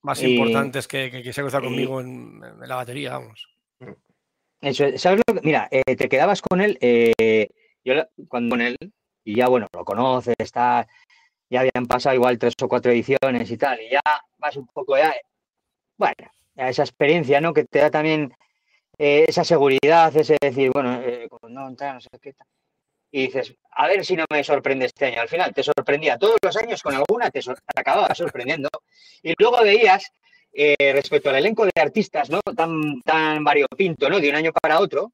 [0.02, 3.12] más y- importantes que, que- que se ha cruzado y- conmigo en, en la batería,
[3.18, 3.48] vamos.
[4.60, 5.40] Eso, es, ¿sabes lo que?
[5.42, 7.48] Mira, eh, te quedabas con él, eh,
[7.84, 7.94] yo
[8.28, 8.76] cuando con él,
[9.24, 10.86] y ya bueno, lo conoces, está,
[11.48, 14.00] ya habían pasado igual tres o cuatro ediciones y tal, y ya
[14.38, 15.14] vas un poco ya,
[15.96, 16.14] bueno,
[16.56, 17.52] ya esa experiencia, ¿no?
[17.54, 18.32] Que te da también
[18.98, 22.46] eh, esa seguridad, ese decir, bueno, eh, no entra, no sé qué tal.
[23.10, 25.20] Y dices, a ver si no me sorprende este año.
[25.20, 27.40] Al final te sorprendía todos los años con alguna, te,
[27.76, 28.68] acababa sorprendiendo.
[29.22, 30.10] Y luego veías
[30.52, 32.40] eh, respecto al elenco de artistas, ¿no?
[32.56, 34.18] Tan, tan variopinto, ¿no?
[34.18, 35.12] De un año para otro.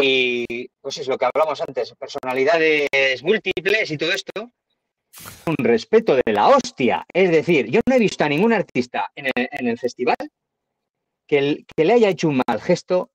[0.00, 4.50] Y pues es lo que hablamos antes, personalidades múltiples y todo esto.
[5.46, 7.06] Un respeto de la hostia.
[7.12, 10.16] Es decir, yo no he visto a ningún artista en el, festival
[11.28, 13.11] que le haya hecho un mal gesto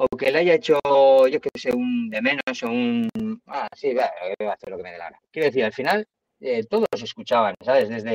[0.00, 0.78] o que le haya hecho,
[1.26, 3.08] yo qué sé, un de menos o un...
[3.48, 5.18] Ah, sí, va, voy a hacer lo que me dé la gana.
[5.32, 6.06] Quiero decir, al final
[6.40, 7.88] eh, todos escuchaban, ¿sabes?
[7.88, 8.14] Desde,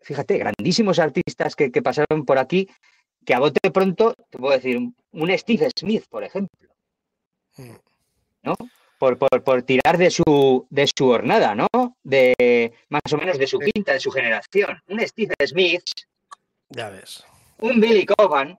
[0.00, 2.66] fíjate, grandísimos artistas que, que pasaron por aquí,
[3.26, 6.70] que a bote pronto, te puedo decir, un- un Steve Smith, por ejemplo.
[7.58, 7.74] Mm.
[8.44, 8.54] ¿No?
[8.98, 11.68] por, por, por, tirar de su, de su hornada, ¿no?
[12.02, 14.80] De más o menos de su quinta, de su generación.
[14.88, 15.84] Un Steve Smith.
[16.70, 17.24] Ya ves.
[17.58, 18.58] Un Billy Coban.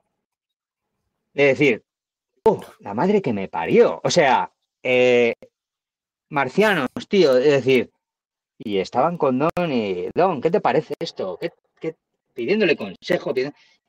[1.34, 1.82] De decir,
[2.44, 4.00] oh, la madre que me parió.
[4.02, 5.34] O sea, eh,
[6.28, 7.36] marcianos, tío.
[7.36, 7.90] Es decir,
[8.58, 11.38] y estaban con Don y Don, ¿qué te parece esto?
[11.40, 11.50] ¿Qué?
[12.34, 13.32] Pidiéndole consejo.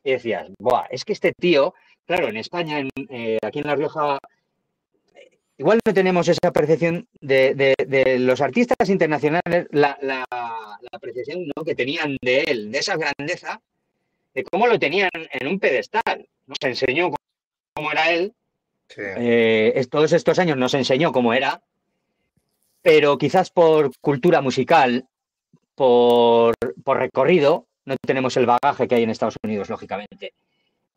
[0.03, 1.73] Y decías, Buah, es que este tío,
[2.05, 4.17] claro, en España, eh, aquí en La Rioja,
[5.57, 7.75] igual no tenemos esa percepción de,
[8.19, 10.25] los artistas internacionales, la, la,
[10.99, 13.61] percepción que tenían de él, de esa grandeza,
[14.33, 16.27] de cómo lo tenían en un pedestal.
[16.47, 17.11] Nos enseñó
[17.73, 18.33] cómo era él.
[18.93, 19.01] Sí.
[19.17, 21.61] Eh, todos estos años nos enseñó cómo era,
[22.81, 25.05] pero quizás por cultura musical,
[25.75, 30.33] por, por recorrido, no tenemos el bagaje que hay en Estados Unidos, lógicamente,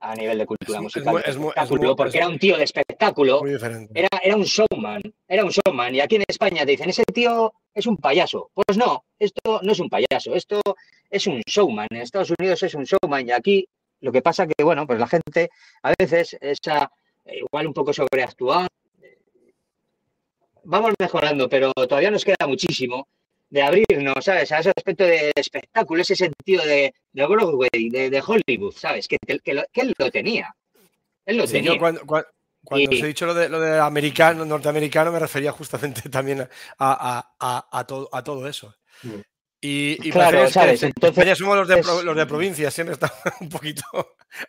[0.01, 1.23] a nivel de cultura Es- musical.
[1.25, 3.99] es muy- es muy- porque era un tío de espectáculo, Muy diferente.
[3.99, 5.95] era, era un showman, era un showman.
[5.95, 8.51] Y aquí en España te dicen, ese tío es un payaso.
[8.55, 10.61] Pues no, esto no es un payaso, esto
[11.09, 11.87] es un showman.
[11.91, 13.67] En Estados Unidos es un showman y aquí
[14.01, 15.49] lo que pasa que, bueno, pues la gente
[15.83, 16.91] a veces esa,
[17.27, 18.69] igual un poco sobreactuada.
[20.65, 23.07] Vamos mejorando, pero todavía nos queda muchísimo
[23.51, 24.51] de abrirnos, ¿sabes?
[24.53, 29.07] A ese aspecto de espectáculo, ese sentido de, de Broadway, de, de Hollywood, ¿sabes?
[29.07, 30.55] Que, que, lo- que él lo tenía.
[31.27, 31.73] Él lo Sí, tenía.
[31.75, 32.27] yo cuando, cua-
[32.65, 36.41] cuando, Y- os he dicho lo de, lo de americano, norteamericano, me refería justamente también
[36.41, 36.49] a,
[36.79, 38.75] a- a- a todo, todo eso.
[39.03, 39.21] Mm.
[39.67, 40.83] Y, y Claro, que ¿sabes?
[40.83, 43.83] en Entonces, España somos los de, es- los de provincia, siempre estamos un poquito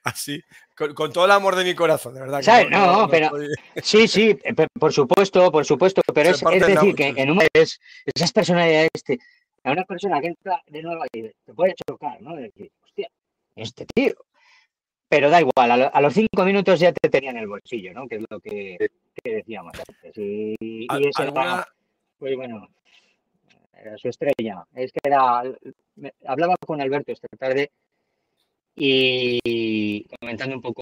[0.04, 0.42] así,
[0.76, 2.40] con, con todo el amor de mi corazón, de verdad.
[2.40, 2.70] que ¿Sabes?
[2.70, 7.14] No, pero- estoy- Sí, sí, pe- por supuesto, por supuesto, pero es, es decir, que
[7.16, 7.80] en un es,
[8.14, 9.18] esas personalidades, este,
[9.64, 12.36] a una persona que entra de nuevo y te puede chocar, ¿no?
[12.36, 13.08] De decir, hostia,
[13.56, 14.14] este tío.
[15.08, 17.94] Pero da igual, a, lo- a los cinco minutos ya te tenían en el bolsillo,
[17.94, 18.06] ¿no?
[18.08, 18.78] Que es lo que,
[19.24, 20.12] que decíamos antes.
[20.18, 21.68] Y, y era, alguna-
[22.20, 22.68] pues bueno,
[23.78, 24.66] era su estrella.
[24.74, 25.44] Es que era,
[25.96, 27.72] me- hablaba con Alberto esta tarde
[28.76, 30.82] y comentando un poco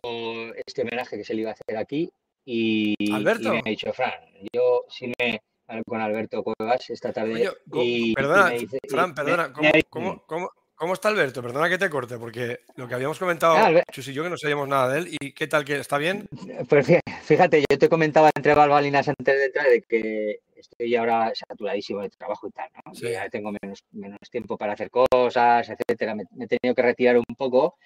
[0.65, 2.09] este homenaje que se le iba a hacer aquí
[2.45, 3.51] y, y ¿Alberto?
[3.53, 4.11] me ha dicho, Fran,
[4.51, 8.79] yo sí me hablé con Alberto Cuevas esta tarde Oye, y, y perdona, me dice-
[8.89, 11.41] Fran, me- perdona, me ¿cómo, cómo- cómo- cómo está Alberto?
[11.41, 14.37] Perdona que te corte, porque lo que habíamos comentado, Ah, Chus y yo, que no
[14.37, 15.63] sabíamos nada de él, ¿y qué tal?
[15.65, 16.27] que ¿Está bien?
[16.67, 21.31] Pues fí- fíjate, yo te comentaba entre balbalinas antes de entrar de que estoy ahora
[21.35, 22.93] saturadísimo de trabajo y tal, ¿no?
[22.95, 23.11] Sí.
[23.11, 26.15] Ya tengo menos, menos tiempo para hacer cosas, etcétera.
[26.15, 27.77] Me, me he tenido que retirar un poco,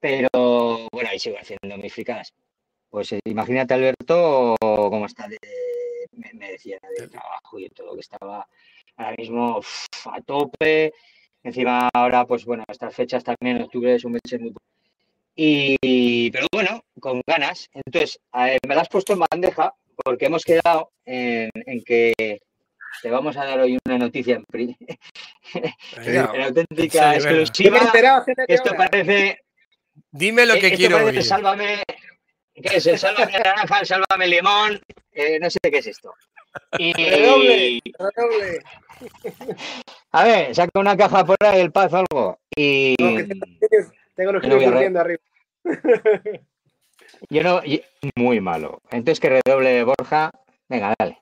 [0.00, 0.28] pero
[0.92, 2.32] bueno, ahí sigo haciendo mis fricadas.
[2.90, 5.38] Pues eh, imagínate, Alberto, cómo está de,
[6.12, 8.46] me, me decía, de trabajo y todo, que estaba
[8.96, 10.92] ahora mismo uf, a tope.
[11.44, 14.52] Encima ahora, pues bueno, estas fechas también, octubre es un mes muy
[15.36, 17.68] y, pero bueno, con ganas.
[17.72, 18.18] Entonces,
[18.66, 19.72] me la has puesto en bandeja
[20.04, 22.40] porque hemos quedado en, en que
[23.02, 24.76] te vamos a dar hoy una noticia en, pri-
[25.98, 27.78] Venga, auténtica Sí, exclusiva.
[27.78, 29.40] enterado Esto parece,
[30.10, 31.24] dime lo eh, que esto quiero parece oír.
[31.24, 31.82] Sálvame,
[32.54, 34.80] ¿qué es el Sálvame naranja, el Sálvame limón?
[35.12, 36.14] Eh, no sé qué es esto.
[36.72, 37.66] Redoble.
[37.66, 38.58] Y, Redoble.
[40.12, 42.38] a ver, saca una caja por ahí, el paz o algo.
[42.56, 45.20] Y No, que Tienes- Tengo los no durmiendo arriba.
[47.30, 47.60] yo no,
[48.16, 48.80] muy malo.
[48.90, 50.30] Entonces que redoble Borja.
[50.68, 51.20] Venga, dale.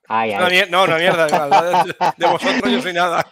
[0.70, 1.26] No, una mierda,
[2.16, 3.26] de, vosotros yo soy nada.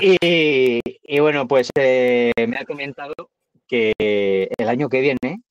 [0.00, 3.14] Y, y bueno, pues eh, me ha comentado
[3.66, 3.92] que
[4.56, 5.42] el año que viene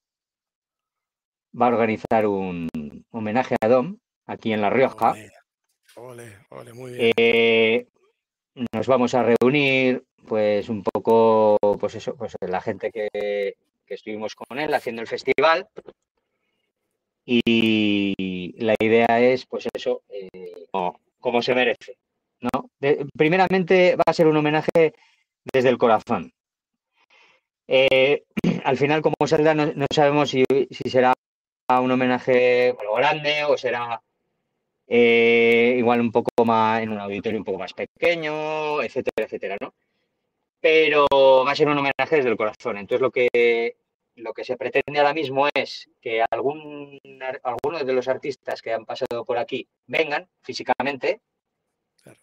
[1.60, 2.70] va a organizar un
[3.12, 5.14] homenaje a Dom aquí en La Rioja.
[7.18, 7.88] Eh,
[8.74, 13.56] nos vamos a reunir, pues un poco, pues eso, pues la gente que,
[13.88, 15.68] estuvimos con él haciendo el festival.
[17.26, 20.68] Y la idea es, pues eso, eh,
[21.20, 21.98] como, se merece.
[22.42, 22.70] ¿no?
[22.80, 24.94] De- primeramente va a ser un homenaje
[25.52, 26.32] desde el corazón.
[27.68, 28.24] Eh,
[28.64, 31.14] al final, como saldrá, no, sabemos si, si será
[31.68, 34.02] un homenaje grande o será
[34.92, 39.76] eh, igual un poco más en un auditorio un poco más pequeño, etcétera, etcétera, ¿no?
[40.60, 41.06] Pero
[41.46, 42.78] va a ser un homenaje desde el corazón.
[42.78, 43.78] Entonces lo que
[44.16, 47.00] lo que se pretende ahora mismo es que algún,
[47.44, 51.22] algunos de los artistas que han pasado por aquí vengan físicamente,
[52.02, 52.20] Claro.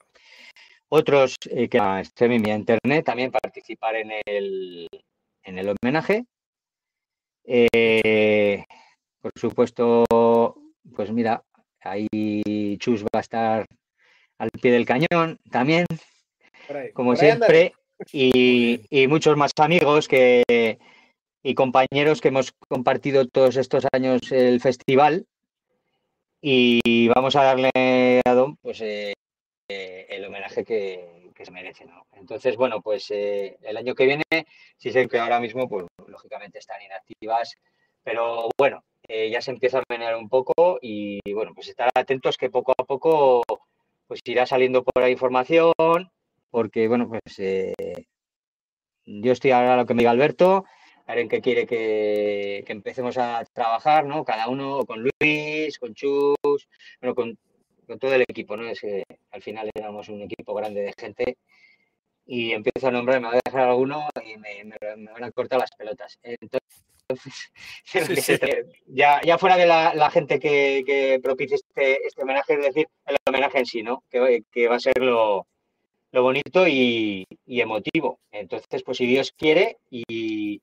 [0.88, 4.88] otros eh, que a streaming vía internet también participar en el,
[5.42, 6.26] en el homenaje.
[7.44, 8.64] Eh,
[9.20, 10.04] por supuesto,
[10.94, 11.42] pues mira,
[11.80, 13.66] ahí Chus va a estar
[14.38, 15.86] al pie del cañón también,
[16.68, 16.92] ahí.
[16.92, 17.72] como siempre,
[18.12, 20.78] y, y muchos más amigos que,
[21.46, 25.26] y compañeros que hemos compartido todos estos años el festival.
[26.40, 27.70] Y vamos a darle
[28.24, 29.14] a Dom, pues eh,
[29.68, 31.84] eh, el homenaje que, se merece.
[31.84, 32.06] ¿no?
[32.14, 34.24] Entonces, bueno, pues eh, el año que viene,
[34.76, 37.56] sí sé que ahora mismo, pues lógicamente están inactivas,
[38.02, 42.50] pero bueno, ya se empieza a menear un poco y bueno, pues estar atentos que
[42.50, 43.42] poco a poco
[44.06, 45.72] pues irá saliendo por la información,
[46.50, 47.36] porque bueno, pues
[49.06, 50.64] yo estoy ahora a lo que me diga Alberto,
[51.06, 54.24] a ver en qué quiere que, empecemos a trabajar, ¿no?
[54.24, 56.68] Cada uno con Luis, con Chus,
[57.00, 57.38] bueno, con,
[58.00, 58.68] todo el equipo, ¿no?
[58.68, 61.38] Es que al final éramos un equipo grande de gente
[62.26, 64.76] y empiezo a nombrar, me voy a dejar alguno y me,
[65.12, 66.18] van a cortar las pelotas.
[66.22, 66.84] Entonces,
[68.86, 73.16] Ya, ya fuera de la, gente que, que propicie este, este, homenaje, es decir, el
[73.26, 74.02] homenaje en sí, ¿no?
[74.10, 75.46] Que, que va a ser lo,
[76.12, 78.20] lo bonito y, y, emotivo.
[78.30, 80.60] Entonces, pues si Dios quiere y,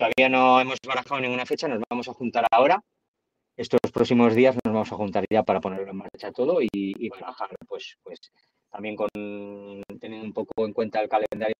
[0.00, 2.82] Todavía no hemos barajado ninguna fecha, nos vamos a juntar ahora.
[3.54, 7.08] Estos próximos días nos vamos a juntar ya para ponerlo en marcha todo y, y
[7.10, 8.18] barajar, pues, pues
[8.70, 9.10] también con
[10.00, 11.54] teniendo un poco en cuenta el calendario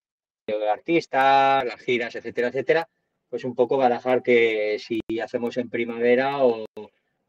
[0.47, 2.89] de artistas, las giras, etcétera, etcétera,
[3.31, 6.67] pues un poco barajar que si hacemos en primavera o,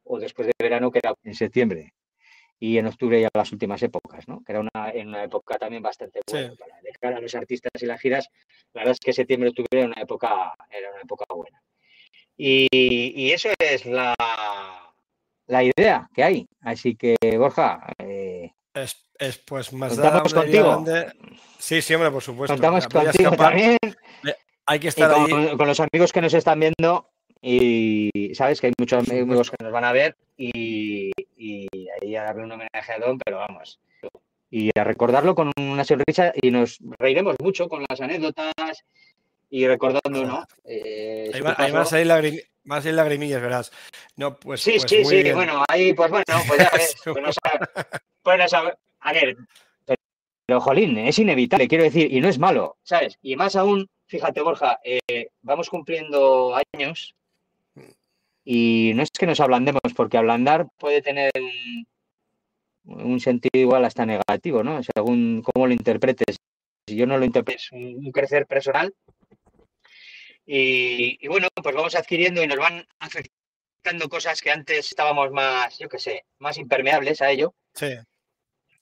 [0.04, 1.94] o después de verano, que era en septiembre
[2.60, 4.44] y en octubre ya las últimas épocas, ¿no?
[4.44, 7.72] Que era una, en una época también bastante buena para de cara a los artistas
[7.82, 8.30] y las giras.
[8.74, 11.62] La verdad es que septiembre octubre era una época, era una época buena.
[12.38, 14.16] Y, y eso es la,
[15.48, 16.48] la idea que hay.
[16.62, 17.82] Así que, Borja.
[17.98, 20.86] Eh, es, es, pues más Contamos contigo.
[21.58, 22.54] Sí, siempre, por supuesto.
[22.54, 23.78] Contamos contigo también.
[24.66, 27.10] Hay que estar con, con los amigos que nos están viendo
[27.42, 31.12] y sabes que hay muchos amigos que nos van a ver y,
[32.02, 33.80] ahí a darle un homenaje a Don, pero vamos.
[34.52, 38.84] Y a recordarlo con una sonrisa y nos reiremos mucho con las anécdotas
[39.50, 40.46] y recordando, ¿no?
[40.66, 41.42] Eh, ahí,
[41.72, 43.72] van a salir lagrimillas, verás.
[44.18, 45.32] No, pues, sí, pues sí, sí.
[45.32, 46.96] Bueno, ahí, pues bueno, pues ya ves.
[48.22, 49.38] pues a ver,
[50.52, 53.18] pero jolín, es inevitable, quiero decir, y no es malo, ¿sabes?
[53.22, 57.16] Y más aún, fíjate, Borja, eh, vamos cumpliendo años
[58.44, 61.32] y no es que nos ablandemos, porque ablandar puede tener
[62.84, 64.82] un, sentido igual hasta negativo, ¿no?
[64.84, 66.36] Según cómo lo interpretes.
[66.86, 68.94] Si yo no lo interpreto, es un, crecer personal.
[70.46, 75.88] Y, bueno, pues vamos adquiriendo y nos van afectando cosas que antes estábamos más, yo
[75.88, 77.54] qué sé, más impermeables a ello.
[77.76, 77.94] Sí.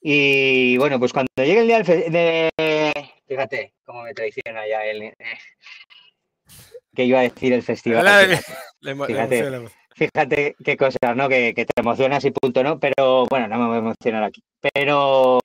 [0.01, 2.91] Y bueno, pues cuando llegue el día de...
[3.27, 5.01] Fíjate cómo me traiciona ya el...
[5.01, 5.15] Eh,
[6.95, 8.39] que iba a decir el festival.
[9.95, 11.27] fíjate, qué cosas, ¿no?
[11.27, 12.79] Que, te emocionas y punto, ¿no?
[12.79, 14.43] Pero bueno, no me voy a emocionar aquí.
[14.73, 15.39] Pero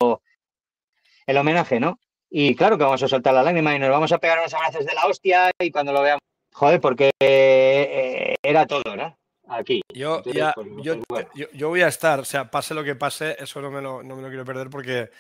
[1.27, 1.99] el homenaje, ¿no?
[2.29, 4.85] Y claro que vamos a soltar la lágrima y nos vamos a pegar unos abrazos
[4.85, 6.23] de la hostia y cuando lo veamos,
[6.53, 9.17] joder, porque eh, era todo, ¿no?
[9.49, 9.83] Aquí.
[9.93, 10.69] Yo, ya, pues,
[11.07, 14.03] pues, yo, voy a estar, o sea, pase lo que pase, eso no me lo,
[14.03, 15.11] no me lo quiero perder porque,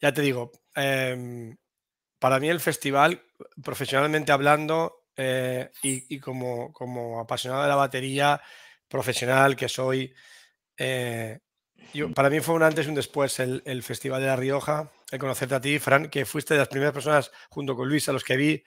[0.00, 1.56] ya te digo, em,
[2.20, 3.22] para mí el festival,
[3.64, 8.40] profesionalmente hablando, eh, y, como, como, apasionado de la batería
[8.88, 10.14] profesional que soy,
[10.76, 11.40] eh,
[11.92, 15.18] yo, para mí fue un antes y un después el, Festival de La Rioja, el
[15.18, 18.22] conocerte a ti, Fran, que fuiste de las primeras personas junto con Luis a los
[18.22, 18.62] que vi,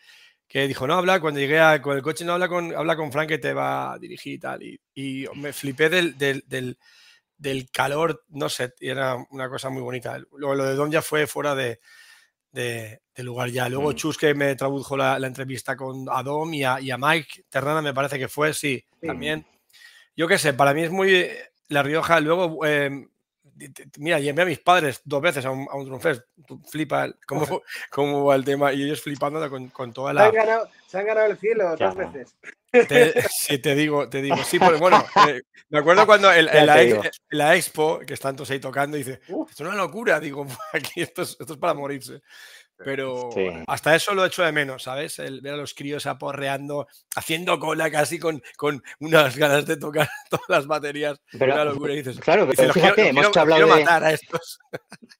[0.47, 3.11] que dijo, no, habla, cuando llegué a, con el coche, no, habla con, habla con
[3.11, 4.61] Fran que te va a dirigir y tal.
[4.93, 6.77] Y, me flipé del, del,
[7.37, 10.17] del, calor, no sé, y era una cosa muy bonita.
[10.31, 11.79] Luego lo de Don ya fue fuera de,
[12.53, 13.67] de, lugar ya.
[13.67, 13.95] Luego mm.
[13.95, 17.93] Chus que me tradujo la, entrevista con Adom y a, y a, Mike Terrana me
[17.93, 19.45] parece que fue, sí, también.
[20.15, 21.27] Yo qué sé, para mí es muy
[21.67, 22.19] La Rioja.
[22.19, 23.09] Luego, em,
[23.97, 25.99] mira, llevé a mis padres dos veces a un, a un
[26.69, 30.31] Flipa cómo, cómo, va el tema y ellos flipando con, con toda la...
[30.87, 32.35] Se han ganado, el cielo dos veces.
[33.31, 34.37] sí, te digo, te digo.
[34.43, 36.45] Sí, pero bueno, eh, me acuerdo cuando en,
[37.31, 41.23] la, expo, que están todos ahí tocando, dice, esto es una locura, digo, aquí esto
[41.23, 42.21] es, esto es para morirse.
[42.83, 43.29] Pero
[43.67, 45.19] hasta eso lo he hecho de menos, ¿sabes?
[45.19, 50.09] El ver a los críos aporreando, haciendo cola casi con, con unas ganas de tocar
[50.29, 51.19] todas las baterías.
[51.37, 51.93] Pero, una locura.
[51.93, 53.67] dices, claro, pero fíjate, hemos hablado de...
[53.67, 54.59] matar a estos.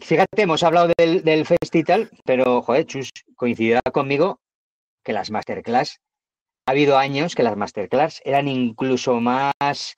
[0.00, 4.40] Fíjate, hemos hablado del, del festival, pero, joder, Chus coincidirá conmigo
[5.02, 6.00] que las masterclass
[6.66, 9.96] ha habido años que las masterclass eran incluso más,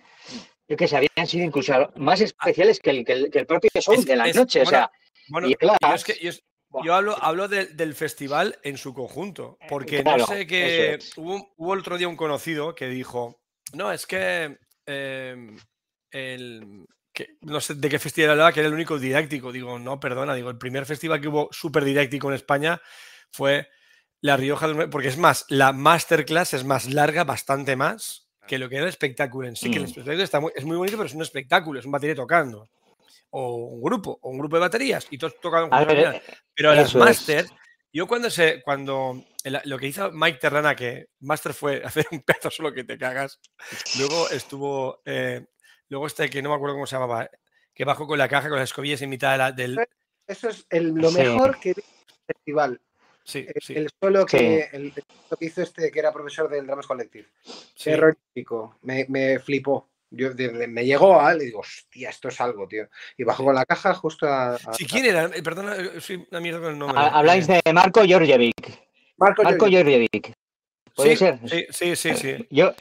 [0.68, 4.16] yo que sé, habían sido incluso más especiales que el, que el, propio show de
[4.16, 4.62] la noche.
[4.62, 4.90] o sea,
[5.28, 5.56] bueno, yo,
[6.92, 12.08] hablo, hablo del festival en su conjunto, porque no sé que hubo, hubo, otro día
[12.08, 13.42] un conocido que dijo,
[13.74, 15.58] no, es que, em,
[16.10, 16.86] el,
[17.40, 19.52] no sé de qué festival hablaba, que era el único didáctico.
[19.52, 22.80] Digo, no, perdona, digo, el primer festival que hubo súper didáctico en España
[23.30, 23.68] fue
[24.20, 28.76] la Rioja, porque es más, la masterclass es más larga, bastante más, que lo que
[28.76, 29.70] era el espectáculo en sí.
[29.70, 29.86] Que el mm.
[29.86, 32.68] espectáculo está muy, es muy bonito, pero es un espectáculo, es un batería tocando.
[33.34, 36.22] O un grupo, o un grupo de baterías, y todos tocan A ver, eh,
[36.54, 37.04] Pero las eso es.
[37.04, 37.46] Master,
[37.92, 42.20] yo cuando se, cuando el- lo que hizo Mike Terrana, que Master fue hacer un
[42.22, 43.40] pedazo solo que te cagas,
[43.98, 45.44] luego estuvo, eh,
[45.88, 47.28] luego este que no me acuerdo cómo se llamaba,
[47.74, 49.78] que bajó con la caja, con las escobillas en mitad de la- del...
[50.26, 51.18] Eso es el- lo Sí.
[51.18, 52.80] mejor que vi en el festival.
[53.24, 54.76] Sí, El, sí, el solo que, Sí.
[54.76, 57.28] el, que hizo este que era profesor del Dramas Collective.
[57.44, 57.90] sí.
[57.90, 58.78] Terrorífico.
[58.82, 59.88] Me, me flipó.
[60.14, 62.86] Yo, de- de- me llegó a él y digo, hostia, esto es algo, tío.
[63.16, 64.54] Y bajó con la caja justo a.
[64.56, 65.24] a- Sí, ¿quién era?
[65.34, 66.98] Eh, Perdona, eh, soy una mierda con el nombre.
[67.00, 68.54] Ha- Habláis de Marco Georgievic.
[69.16, 69.66] Marco, Marco.
[69.66, 70.32] Georgievic.
[70.94, 71.38] ¿Puede sí, ser?
[71.48, 72.46] Sí, sí, sí, sí.
[72.50, 72.74] Yo,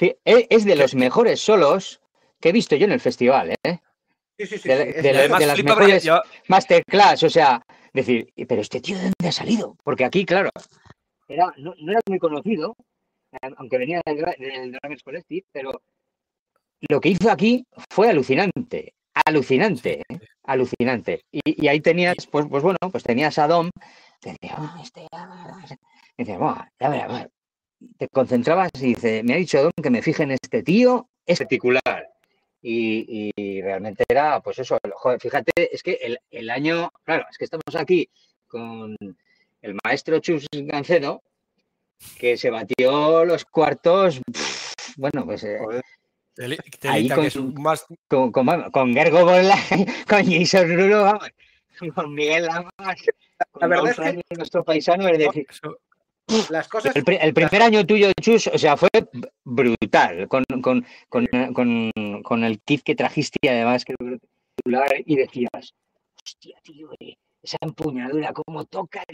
[0.00, 0.18] e-
[0.50, 2.00] es de los mejores solos
[2.40, 3.78] que he visto yo en el festival, ¿eh?
[4.36, 4.68] Sí, sí, sí.
[4.68, 5.12] de- sí, de
[5.46, 7.62] las mejores- ya- Masterclass, o sea,
[7.92, 9.76] decir, "¿Y pero este tío de dónde ha salido?
[9.84, 10.50] Porque aquí, claro,
[11.28, 12.74] era, no, no era muy conocido,
[13.30, 15.80] eh, aunque venía del, del Drummers Collective, pero
[16.88, 18.94] lo que hizo aquí fue alucinante,
[19.26, 20.18] alucinante, ¿eh?
[20.44, 21.22] alucinante.
[21.30, 23.70] Y, y ahí tenías, pues, pues bueno, pues tenías a Dom,
[24.20, 25.64] te decía, "Ah, este, ah",
[26.16, 27.28] y dices, "Buah, ya verás, va".
[27.98, 31.38] te concentrabas y dice, me ha dicho Dom que me fije en este tío, es
[31.38, 32.10] particular.
[32.62, 37.36] Y, y realmente era, pues eso, joder, fíjate, es que el, el año, claro, es
[37.36, 38.08] que estamos aquí
[38.46, 38.96] con
[39.60, 41.22] el maestro Chus Gancedo,
[42.18, 44.20] que se batió los cuartos,
[44.96, 45.58] bueno, pues eh,
[46.82, 47.84] Ahí con- que es un más...
[48.08, 49.56] con, con, con Gergo Bola,
[50.08, 51.28] con Jason Rulo, vamos,
[51.94, 52.72] con Miguel Lamas,
[53.52, 53.96] con verdad es
[54.28, 55.78] que- nuestro paisano, es decir, eso-
[56.50, 56.94] Las cosas.
[56.96, 58.88] el, el primer año tuyo, Chus, o sea, fue
[59.44, 63.94] brutal, con, con, con, con, con el kit que trajiste y además que
[65.06, 65.74] y decías,
[66.24, 69.04] hostia, tío, eh, esa empuñadura, cómo tocan,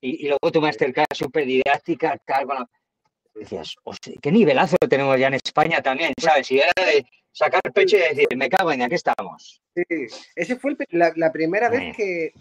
[0.00, 2.70] y, y luego tu masterclass súper didáctica, tal, con la-
[3.40, 6.50] decías, hostia, qué nivelazo tenemos ya en España también, ¿sabes?
[6.50, 9.60] Y era de sacar pecho y decir, me cago en, aquí estamos.
[9.74, 9.84] Sí,
[10.34, 12.32] ese fue el la, la primera vez que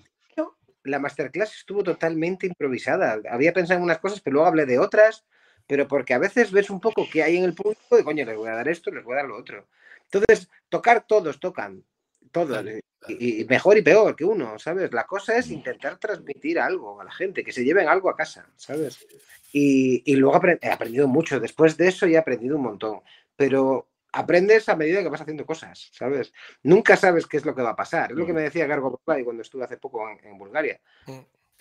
[0.83, 3.19] la masterclass estuvo totalmente improvisada.
[3.29, 5.25] Había pensado en unas cosas, pero luego hablé de otras,
[5.67, 8.37] pero porque a veces ves un poco qué hay en el público y coño, les
[8.37, 9.67] voy a dar esto, les voy a dar lo otro.
[10.11, 11.83] Entonces, tocar todos, tocan,
[12.31, 14.93] todos, eh, y, y mejor y peor que uno, ¿sabes?
[14.93, 18.49] La cosa es intentar transmitir algo a la gente, que se lleven algo a casa,
[18.55, 19.05] ¿sabes?
[19.51, 23.01] Y, y luego he aprendido mucho, después de eso ya he aprendido un montón,
[23.35, 26.33] pero aprendes a medida que vas haciendo cosas, ¿sabes?
[26.63, 28.11] Nunca sabes qué es lo que va a pasar.
[28.11, 30.79] Es lo que me decía Gargo Popay cuando estuve hace poco en, en Bulgaria.
[31.05, 31.11] Mm.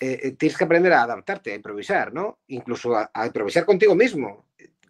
[0.01, 2.39] Eh, eh, tienes que aprender a adaptarte, a improvisar, ¿no?
[2.47, 4.45] Incluso a, a improvisar contigo mismo.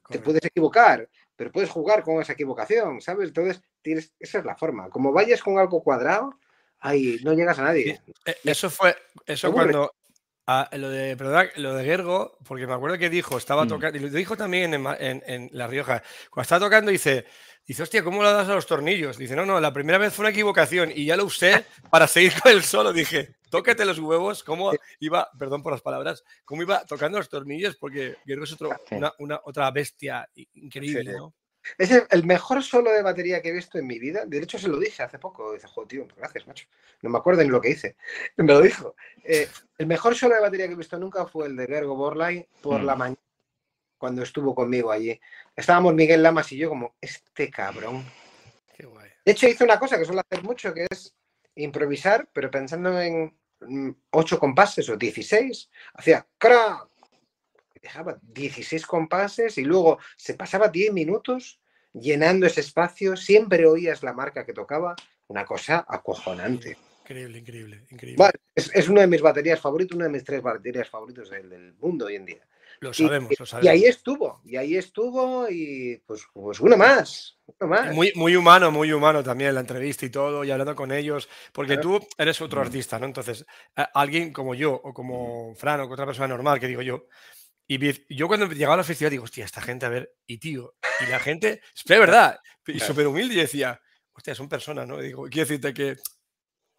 [0.10, 3.28] Te puedes equivocar, pero puedes jugar con esa equivocación, ¿sabes?
[3.28, 4.90] Entonces, tienes, esa es la forma.
[4.90, 6.34] Como vayas con algo cuadrado,
[6.80, 8.02] ahí no llegas a nadie.
[8.26, 9.92] Eh, Eso fue, eso cuando
[10.48, 13.70] ah, lo de, perdón, lo de Gergo, porque me acuerdo que dijo, estaba Mm.
[13.70, 17.26] tocando, y lo dijo también en, en- en La Rioja, cuando estaba tocando dice,
[17.68, 19.18] dice, hostia, ¿cómo lo das a los tornillos?
[19.18, 22.34] Dice, no, no, la primera vez fue una equivocación y ya lo usé para seguir
[22.42, 22.92] con el solo.
[22.94, 27.76] Dije, tócate los huevos, cómo iba, perdón por las palabras, cómo iba tocando los tornillos,
[27.76, 31.14] porque Gergo es otro, una, una- otra bestia increíble.
[31.14, 31.34] ¿no?
[31.78, 34.26] Es el, el mejor solo de batería que he visto en mi vida.
[34.26, 35.54] De hecho, se lo dije hace poco.
[35.54, 36.68] Dice, joder, tío, gracias, macho.
[37.02, 37.96] No me acuerdo ni lo que hice.
[38.38, 38.96] Me lo dijo.
[39.24, 39.48] Eh,
[39.78, 42.82] el mejor solo de batería que he visto nunca fue el de Gergo Borlai por
[42.82, 42.86] Mm.
[42.86, 43.22] la mañana,
[43.98, 45.20] cuando estuvo conmigo allí.
[45.56, 48.04] Estábamos Miguel Lamas y yo como, este cabrón.
[48.76, 49.10] Qué guay.
[49.26, 51.14] De hecho, hice una cosa que suelo hacer mucho, que es
[51.56, 55.70] improvisar, pero pensando en mm, ocho compases o 16.
[55.94, 56.89] Hacía crack.
[57.82, 61.60] Dejaba 16 compases y luego se pasaba 10 minutos
[61.94, 63.16] llenando ese espacio.
[63.16, 64.96] Siempre oías la marca que tocaba.
[65.28, 66.78] Una cosa acojonante.
[67.04, 68.30] Increíble, increíble, increíble.
[68.56, 71.74] Es, es una de mis baterías favoritas, una de mis tres baterías favoritos del, del
[71.76, 72.48] mundo hoy en día.
[72.82, 73.72] Lo Y- sabemos, lo Y sabemos.
[73.72, 77.94] ahí estuvo, y ahí estuvo, y pues, pues uno más, uno más.
[77.94, 81.74] Muy, muy humano, muy humano también la entrevista y todo, y hablando con ellos, porque
[81.74, 82.00] Claro.
[82.00, 82.66] tú eres otro Mm.
[82.66, 83.06] artista, ¿no?
[83.08, 83.46] Entonces,
[83.94, 87.08] alguien como yo, o como Fran, o otra persona normal, que digo yo,
[87.72, 90.74] y yo cuando llegaba a la festival digo, hostia, esta gente, a ver, y tío,
[91.06, 93.80] y la gente, es verdad, y súper humilde, y decía,
[94.12, 95.00] hostia, son personas, ¿no?
[95.00, 95.96] Y digo, quiero decirte que,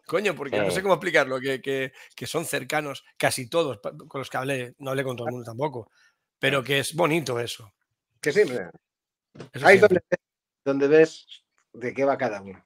[0.05, 3.79] coño, porque no sé cómo explicarlo, que, que, que son cercanos, casi todos,
[4.09, 5.89] con los que hablé, no hablé con todo el mundo tampoco,
[6.37, 7.73] pero que es bonito eso.
[8.19, 10.19] Que sí, eso ahí donde, ves-
[10.65, 11.25] donde ves
[11.73, 12.65] de qué va cada uno.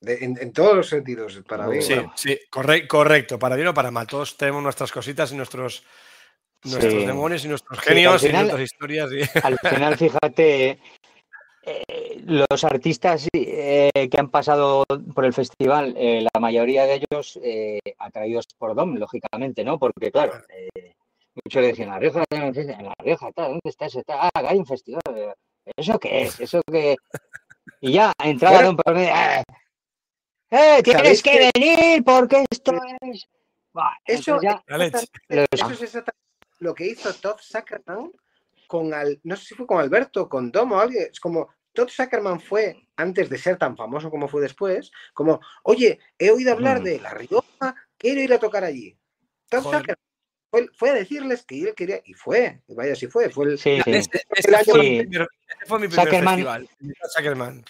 [0.00, 1.82] De- en, en todos los sentidos, para mí.
[1.82, 4.06] Sí, sí, corre- correcto, para bien o para mal.
[4.06, 5.84] Todos tenemos nuestras cositas y nuestros,
[6.64, 7.06] nuestros Sí.
[7.06, 9.10] demonios y nuestros Sí, genios y final- nuestras historias.
[9.12, 10.78] y- Al final, fíjate,
[11.66, 14.84] eh, los artistas eh, que han pasado
[15.14, 19.78] por el festival, eh, la mayoría de ellos eh, atraídos por Dom, lógicamente, ¿no?
[19.78, 20.92] Porque, claro, eh,
[21.44, 24.02] muchos le decían, La Rioja, en La Rioja, ¿dónde está eso?
[24.02, 25.02] Tal, Ah, que hay un festival.
[25.76, 26.40] ¿Eso qué es?
[26.40, 26.96] ¿Eso qué?
[27.80, 28.62] Y ya entraba.
[28.62, 29.42] Dom por medio, "Ah,
[30.50, 33.26] ¡Eh, tienes ¿Sabéis que venir porque esto es.
[33.72, 34.86] Buah, Eso, ya eso
[35.72, 36.12] es exactamente
[36.58, 38.10] lo que hizo Todd Zuckerman
[38.66, 41.08] con al, no sé si fue con Alberto, con Dom o alguien.
[41.12, 45.98] Es como Todd Zuckerman fue, antes de ser tan famoso como fue después, como, oye,
[46.18, 46.84] he oído hablar Mm.
[46.84, 48.96] de La Rioja, quiero ir a tocar allí.
[49.48, 49.80] Todd Joder.
[49.80, 50.04] Zuckerman
[50.50, 53.58] fue, fue a decirles que él quería, y fue, y vaya si fue, fue el,
[53.58, 53.90] Sí, sí.
[53.90, 54.90] Ese, ese El año- fue, Sí.
[54.90, 56.68] mi primer, ese fue mi primer Zuckerman- festival.
[57.16, 57.64] Zuckerman.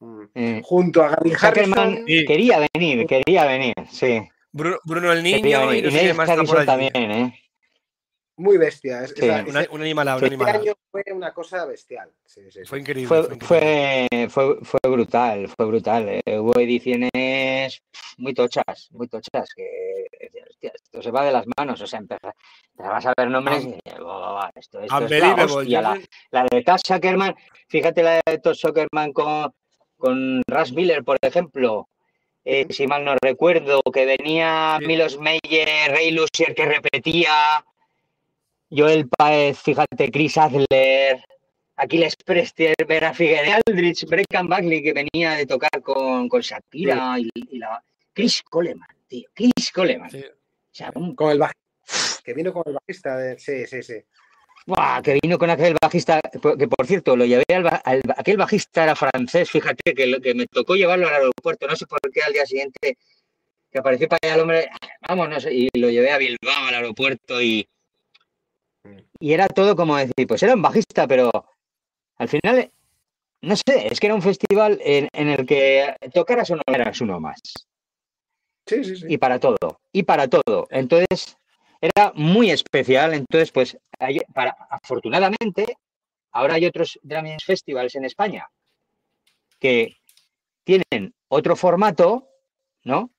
[0.00, 0.22] Mm.
[0.34, 2.04] Eh, junto a Gary Zuckerman Harrison.
[2.06, 2.24] Sí.
[2.26, 4.22] quería venir, quería venir, sí.
[4.52, 5.84] Bruno, Bruno el Niño y Y
[6.18, 6.66] Harrison allí.
[6.66, 7.40] también, ¿eh?
[8.36, 9.04] Muy bestia.
[9.04, 9.24] es- Sí.
[9.26, 12.10] esa- Una, ese- una animalada, una este año fue una cosa bestial.
[12.24, 12.64] Sí, sí, sí.
[12.64, 13.06] Fue increíble.
[13.08, 14.28] Fue, fue increíble.
[14.28, 16.08] fue, brutal, fue brutal.
[16.24, 17.82] Eh, hubo ediciones
[18.16, 21.80] muy tochas, muy tochas, que decías, "Hostia, esto se va de las manos.
[21.80, 22.34] O sea, empezar,
[22.74, 25.44] vas a ver nombres y "Buah, buah, buah, esto, esto es la Unbelievable.
[25.54, 25.80] hostia".
[25.80, 27.34] La, la de Todd Zuckerman,
[27.68, 29.52] fíjate la de Todd Zuckerman con,
[29.96, 31.88] con Russ Miller, por ejemplo.
[32.46, 34.86] eh, si mal no recuerdo, que venía Sí.
[34.86, 37.64] Milos Meyer, Ray Lucier que repetía,
[38.74, 41.22] Joel Paez, fíjate, Chris Adler,
[41.76, 47.30] Aquiles Prester, Vera Figueroa Aldrich, Breckan Bagley, que venía de tocar con, con Shakira y,
[47.34, 47.82] y la...
[48.12, 50.10] Chris Coleman, tío, Chris Coleman.
[50.10, 50.18] Sí.
[50.24, 50.32] O
[50.72, 52.22] sea, un Con el bajista.
[52.24, 53.16] Que vino con el bajista.
[53.16, 53.38] De...
[53.38, 53.94] Sí, sí, sí.
[54.66, 55.02] ¡Buah!
[55.02, 56.20] que vino con aquel bajista,
[56.58, 60.32] que por cierto, lo llevé al, al- aquel bajista era francés, fíjate, que, lo- que
[60.34, 62.96] me tocó llevarlo al aeropuerto, no sé por qué al día siguiente
[63.70, 64.70] que apareció para allá el hombre,
[65.06, 67.66] vámonos, y lo llevé a Bilbao al aeropuerto y,
[69.20, 71.30] y era todo como decir, pues era un bajista, pero
[72.16, 72.70] al final,
[73.42, 77.00] no sé, es que era un festival en, en el que tocaras o no eras
[77.00, 77.40] uno más
[78.66, 79.06] Sí, sí, sí.
[79.10, 80.66] y para todo, y para todo.
[80.70, 81.36] Entonces,
[81.82, 83.12] era muy especial.
[83.12, 85.76] Entonces, pues, hay- para, afortunadamente,
[86.32, 88.48] ahora hay otros Drum Festivals en España
[89.58, 89.96] que
[90.64, 92.26] tienen otro formato,
[92.84, 93.10] ¿no?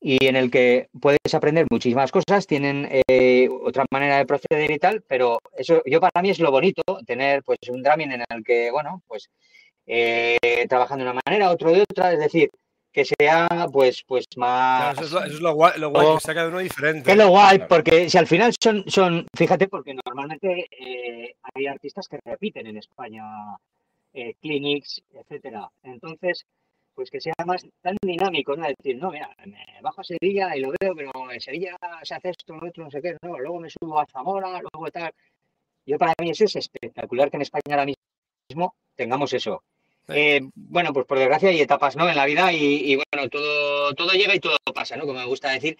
[0.00, 4.78] Y en el que puedes aprender muchísimas cosas, tienen eh, otra manera de proceder y
[4.78, 8.44] tal, pero eso yo para mí es lo bonito, tener pues un drumming en el
[8.44, 9.28] que, bueno, pues
[9.86, 10.38] eh,
[10.68, 12.48] trabajando de una manera, otro de otra, es decir,
[12.92, 14.94] que sea pues, pues más...
[14.94, 16.58] Claro, eso es lo, eso es lo guay, lo guay, o- que saca de uno
[16.60, 17.02] diferente.
[17.02, 17.68] Que es lo guay, Claro.
[17.68, 22.76] porque si al final son, son fíjate, porque normalmente eh, hay artistas que repiten en
[22.78, 23.24] España,
[24.14, 25.68] eh, clinics, etcétera.
[25.82, 26.44] Entonces,
[26.98, 28.66] pues que sea más tan dinámico, ¿no?
[28.66, 32.30] Decir, no, mira, me bajo a Sevilla y lo veo, pero en Sevilla se hace
[32.30, 35.12] esto, lo otro, no sé qué, no, luego me subo a Zamora, luego tal.
[35.86, 39.62] Yo para mí eso es espectacular que en España ahora mismo tengamos eso.
[40.08, 40.14] Sí.
[40.16, 42.08] Eh, bueno, pues por desgracia hay etapas, ¿no?
[42.08, 45.06] En la vida y, y bueno, todo, todo llega y todo pasa, ¿no?
[45.06, 45.78] Como me gusta decir.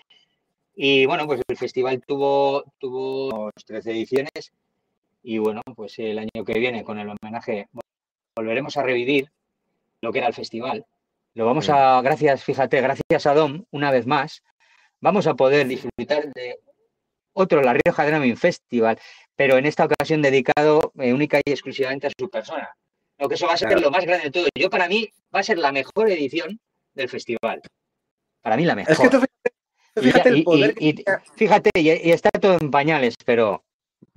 [0.76, 4.52] Y bueno, pues el festival tuvo, tuvo 13 ediciones
[5.24, 7.66] y bueno, pues el año que viene con el homenaje
[8.36, 9.32] volveremos a revivir
[10.00, 10.86] lo que era el festival.
[11.38, 14.42] Lo vamos a, gracias, fíjate, gracias a Dom, una vez más,
[15.00, 16.58] vamos a poder disfrutar de
[17.32, 18.98] otro La Rioja Drumming Festival,
[19.36, 22.68] pero en esta ocasión dedicado eh, única y exclusivamente a su persona.
[23.18, 23.82] Lo que eso va a ser Claro.
[23.82, 24.48] lo más grande de todo.
[24.58, 26.58] Yo para mí va a ser la mejor edición
[26.94, 27.62] del festival.
[28.42, 28.92] Para mí la mejor.
[28.92, 29.52] Es que tú fíjate,
[29.94, 33.14] tú fíjate y- el poder y- que y- tenía- fíjate, y, está todo en pañales,
[33.24, 33.62] pero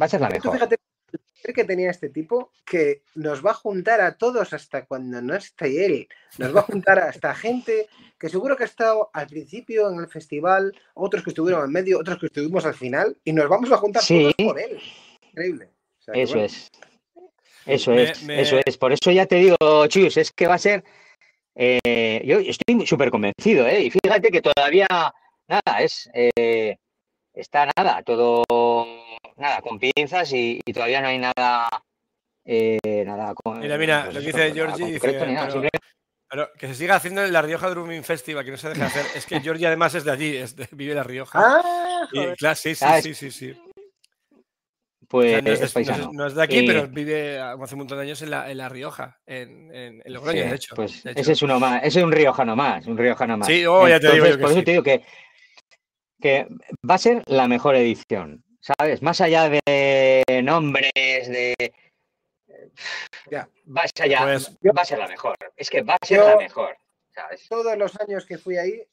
[0.02, 0.54] va a ser la tú mejor.
[0.54, 0.78] fíjate
[1.56, 5.86] que tenía este tipo que nos va a juntar a todos hasta cuando no esté
[5.86, 6.08] él.
[6.38, 7.88] Nos va a juntar hasta gente
[8.20, 12.00] que seguro que ha estado al principio en el festival, otros que estuvieron en medio,
[12.00, 14.32] otros que estuvimos al final, y nos vamos a juntar Sí.
[14.38, 14.80] todos por él.
[15.32, 15.70] Increíble.
[16.00, 16.72] O sea, que Eso bueno, es.
[17.66, 18.78] Eso Me- es, me- eso es.
[18.78, 19.58] Por eso ya te digo,
[19.88, 20.84] Chus, es que va a ser.
[21.56, 23.82] eh, yo estoy súper convencido, ¿eh?
[23.84, 24.88] Y fíjate que todavía,
[25.48, 26.10] nada, es.
[26.14, 26.78] eh,
[27.34, 28.44] está nada, todo.
[29.38, 31.68] Nada, con pinzas y, y todavía no hay nada.
[32.46, 35.52] eh, nada con, Mira, mira, pues lo que dice Georgie, dice, concreto ni nada, pero-
[35.54, 35.80] simplemente-
[36.30, 38.86] Pero que se siga haciendo en la Rioja Drumming Festival, que no se deje de
[38.88, 39.06] hacer.
[39.16, 41.40] Es que Georgie además es de allí, es de- vive en la Rioja.
[41.44, 43.52] Ah, Y, claro, sí, sí, Ah, sí, sí, sí.
[44.32, 45.98] O pues sea, no, es de, es paisano.
[46.06, 48.30] no es- no es de aquí, Y- pero vive hace un montón de años en
[48.32, 50.76] la, en la Rioja, en, en, en Logroño, Sí, de hecho.
[50.76, 51.20] Pues de hecho.
[51.22, 53.48] ese es uno más, ese es un riojano más, un riojano más.
[53.48, 55.04] Sí, oh, ya te digo yo Entonces, que por eso te digo que,
[56.22, 56.48] que
[56.90, 59.02] va a ser la mejor edición, ¿sabes?
[59.02, 61.56] Más allá de nombres, de...
[63.30, 63.50] Ya.
[63.68, 65.36] Va a, allá, Pues- va a ser la mejor.
[65.56, 66.78] Es que va a ser Yo- la mejor,
[67.10, 67.48] ¿sabes?
[67.50, 68.84] todos los años que fui ahí,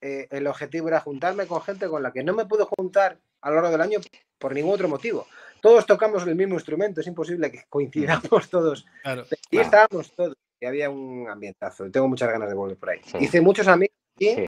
[0.00, 3.48] eh, el objetivo era juntarme con gente con la que no me puedo juntar a
[3.50, 3.98] lo largo del año
[4.38, 5.26] por ningún otro motivo.
[5.60, 8.86] Todos tocamos el mismo instrumento, es imposible que coincidamos todos.
[9.02, 9.24] Claro.
[9.50, 9.64] Y Claro.
[9.64, 11.86] estábamos todos, y había un ambientazo.
[11.86, 13.00] y Tengo muchas ganas de volver por ahí.
[13.04, 13.18] Sí.
[13.20, 14.46] Hice muchos amigos aquí, Sí.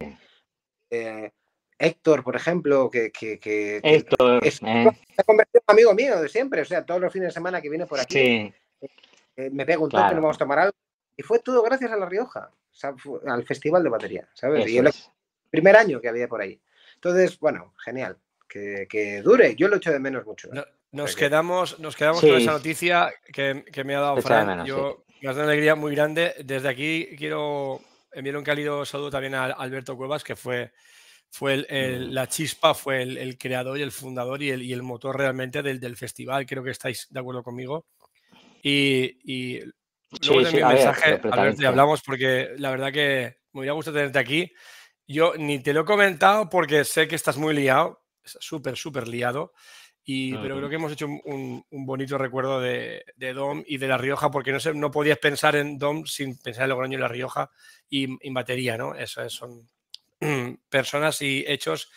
[0.90, 1.30] eh,
[1.80, 4.86] Héctor, por ejemplo, que, que, que- que Héctor, es- ¿eh?
[5.14, 6.60] se ha convertido en amigo mío de siempre.
[6.60, 8.54] O sea, todos los fines de semana que viene por aquí, Sí,
[9.36, 10.14] eh, me pega un toque, Claro.
[10.16, 10.74] nos vamos a tomar algo.
[11.16, 14.66] y fue todo gracias a La Rioja, o sea, fue al festival de batería, ¿sabes?
[14.70, 14.80] y
[15.50, 16.58] primer año que había por ahí.
[16.94, 18.16] Entonces, bueno, genial.
[18.48, 20.48] Que, que dure, yo lo echo de menos mucho.
[20.52, 22.28] No- nos Porque- quedamos, nos quedamos Sí.
[22.28, 24.46] con esa noticia que, que me ha dado Fran.
[24.46, 26.34] menos, Yo me ha dado una alegría muy grande.
[26.44, 27.80] Desde aquí quiero
[28.12, 30.72] enviar un cálido saludo también a Alberto Cuevas, que fue,
[31.30, 34.74] fue el- el- la chispa, fue el, el creador y el fundador y el, y
[34.82, 36.46] motor realmente del, del festival.
[36.46, 37.86] Creo que estáis de acuerdo conmigo.
[38.62, 41.66] Y, y luego Sí, envío a ver, mensaje, Alberto, y completamente.
[41.66, 44.52] hablamos porque la verdad que me hubiera gustado tenerte aquí.
[45.06, 49.52] Yo ni te lo he comentado porque sé que estás muy liado, súper, súper liado.
[50.04, 53.78] Y, pero creo que hemos hecho un, un- un bonito recuerdo de, de Dom y
[53.78, 56.98] de La Rioja, porque no, sé, no podías pensar en Dom sin pensar en Logroño
[56.98, 57.50] y La Rioja
[57.88, 58.94] y en batería, ¿no?
[58.94, 59.68] Eso es, son
[60.68, 61.90] personas y hechos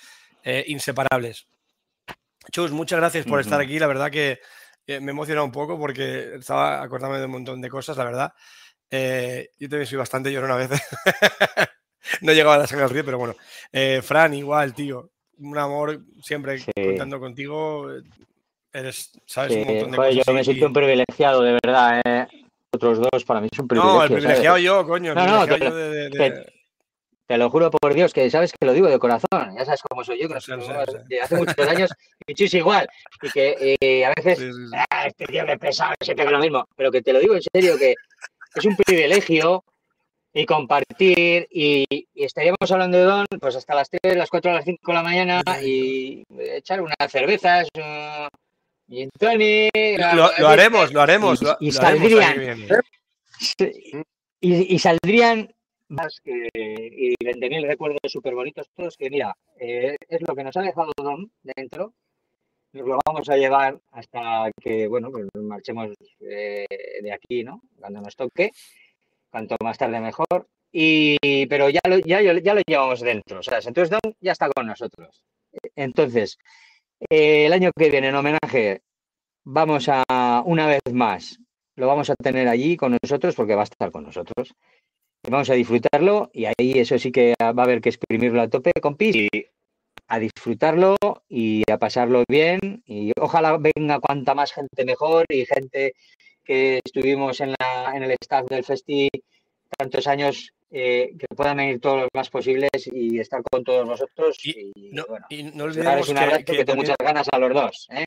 [0.43, 1.47] eh, inseparables.
[2.51, 3.65] Chus, muchas gracias por estar Ujú.
[3.65, 3.79] aquí.
[3.79, 4.39] La verdad que
[4.87, 8.03] eh, me he emocionado un poco porque estaba acordándome de un montón de cosas, la
[8.03, 8.33] verdad.
[8.91, 10.81] Eh, yo también soy bastante llorón a veces.
[12.21, 13.35] no he llegado a la sangre al río, pero bueno.
[13.71, 15.09] Eh, Fran, igual, tío.
[15.37, 16.71] Un amor siempre Sí.
[16.75, 17.87] contando contigo.
[18.71, 20.25] Eres, sabes, Sí, un montón de joder, cosas.
[20.27, 22.01] yo me y- siento un privilegiado, de verdad.
[22.05, 22.27] ¿eh?
[22.71, 23.93] Otros dos, para mí es un privilegio.
[23.97, 24.63] No, el privilegiado ¿sabes?
[24.63, 25.11] yo, coño.
[25.11, 26.53] El No, no, privilegiado que- yo de- de- que- de-
[27.25, 29.55] Te lo juro por Dios, que sabes que lo digo de corazón.
[29.57, 31.89] Ya sabes cómo soy yo, que nos hace muchos años.
[32.27, 32.87] Y Chus igual.
[33.21, 34.53] Y que a veces
[34.89, 36.65] ah, este tío me pesado, siempre lo mismo.
[36.75, 37.95] Pero que te lo digo en serio, que
[38.55, 39.63] es un privilegio
[40.33, 41.47] y compartir.
[41.49, 44.93] Y, y estaríamos hablando de Don pues hasta las 3, las 4, las 5 de
[44.93, 47.69] la mañana y echar unas cervezas,
[48.89, 49.71] gin tonic,
[50.13, 51.41] Lo, lo haremos, lo haremos.
[51.41, 52.67] y- lo- y lo saldrían.
[54.41, 55.53] Y, y saldrían
[55.89, 60.55] más que y 20.000 recuerdos súper bonitos todos que mira, eh, es lo que nos
[60.57, 61.93] ha dejado Don dentro.
[62.73, 65.91] Nos lo vamos a llevar hasta que, bueno, pues marchemos
[66.21, 66.65] eh,
[67.01, 67.61] de aquí, ¿no?
[67.79, 68.51] Cuando nos toque,
[69.29, 70.47] cuanto más tarde mejor.
[70.71, 73.67] Y, pero ya lo, ya, ya lo llevamos dentro, ¿sabes?
[73.67, 75.23] Entonces Don ya está con nosotros.
[75.75, 76.39] Entonces,
[77.09, 78.81] eh, el año que viene, en homenaje,
[79.43, 81.39] vamos a, una vez más,
[81.75, 84.53] lo vamos a tener allí con nosotros porque va a estar con nosotros.
[85.29, 88.71] Vamos a disfrutarlo y ahí eso sí que va a haber que exprimirlo a tope,
[88.81, 89.29] compis, y
[90.07, 90.95] a disfrutarlo
[91.29, 92.83] y a pasarlo bien.
[92.85, 95.93] Y ojalá venga cuanta más gente mejor y gente
[96.43, 99.09] que estuvimos en, la, en el staff del festi
[99.77, 104.37] tantos años, eh, que puedan venir todos los más posibles y estar con todos nosotros.
[104.43, 106.97] Y Y, No, bueno, y no daros olvidemos un abrazo que que tengo también- muchas
[106.99, 107.87] ganas a los dos.
[107.91, 108.05] ¿eh?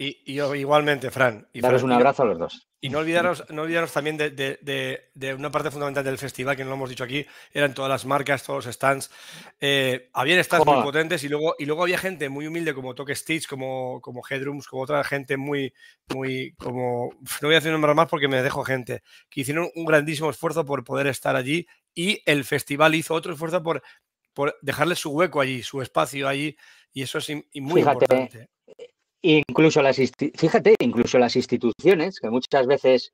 [0.00, 1.48] y, y yo igualmente, Fran.
[1.52, 2.67] Y, Daros Fran, un abrazo a los dos.
[2.80, 6.56] Y no olvidaros, no olvidaros también de, de- de- de una parte fundamental del festival,
[6.56, 9.10] que no lo hemos dicho aquí, eran todas las marcas, todos los stands.
[9.60, 13.16] Eh, habían stands muy potentes y luego, y luego había gente muy humilde como Toque
[13.16, 15.74] Stitch, como, como Headrooms, como otra gente muy,
[16.06, 19.84] muy, como, no voy a decir nombrar más porque me dejo gente, que hicieron un
[19.84, 23.82] grandísimo esfuerzo por poder estar allí y el festival hizo otro esfuerzo por,
[24.34, 26.56] por dejarle su hueco allí, su espacio allí,
[26.92, 28.48] y eso es y muy Fíjate, importante.
[29.22, 33.12] Incluso las, fíjate, incluso las instituciones, que muchas veces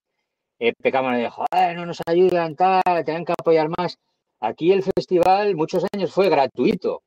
[0.58, 3.98] eh, pecamos de, joder, no nos ayudan, tal, tienen que apoyar más.
[4.40, 7.02] Aquí el festival muchos años fue gratuito,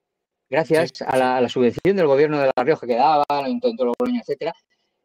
[0.49, 3.52] gracias Sí, a, la, a la subvención del gobierno de La Rioja que daba, el
[3.52, 4.53] intento de Logroño, etcétera.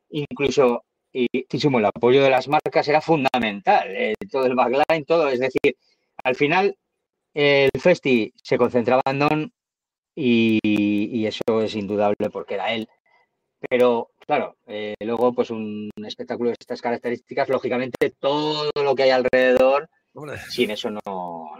[0.08, 5.28] Incluso, y, el apoyo de las marcas era fundamental, eh, todo el backline, todo.
[5.28, 5.76] Es decir,
[6.24, 6.76] al final
[7.34, 9.52] el festi se concentraba en Don
[10.14, 12.88] y, y eso es indudable porque era él.
[13.68, 19.10] Pero, claro, eh, luego, pues un espectáculo de estas características, lógicamente, todo lo que hay
[19.10, 21.50] alrededor, Hombre, sin eso no.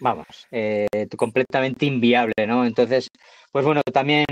[0.00, 0.86] Vamos, eh,
[1.16, 2.64] completamente inviable, ¿no?
[2.64, 3.08] Entonces,
[3.50, 4.24] pues bueno, también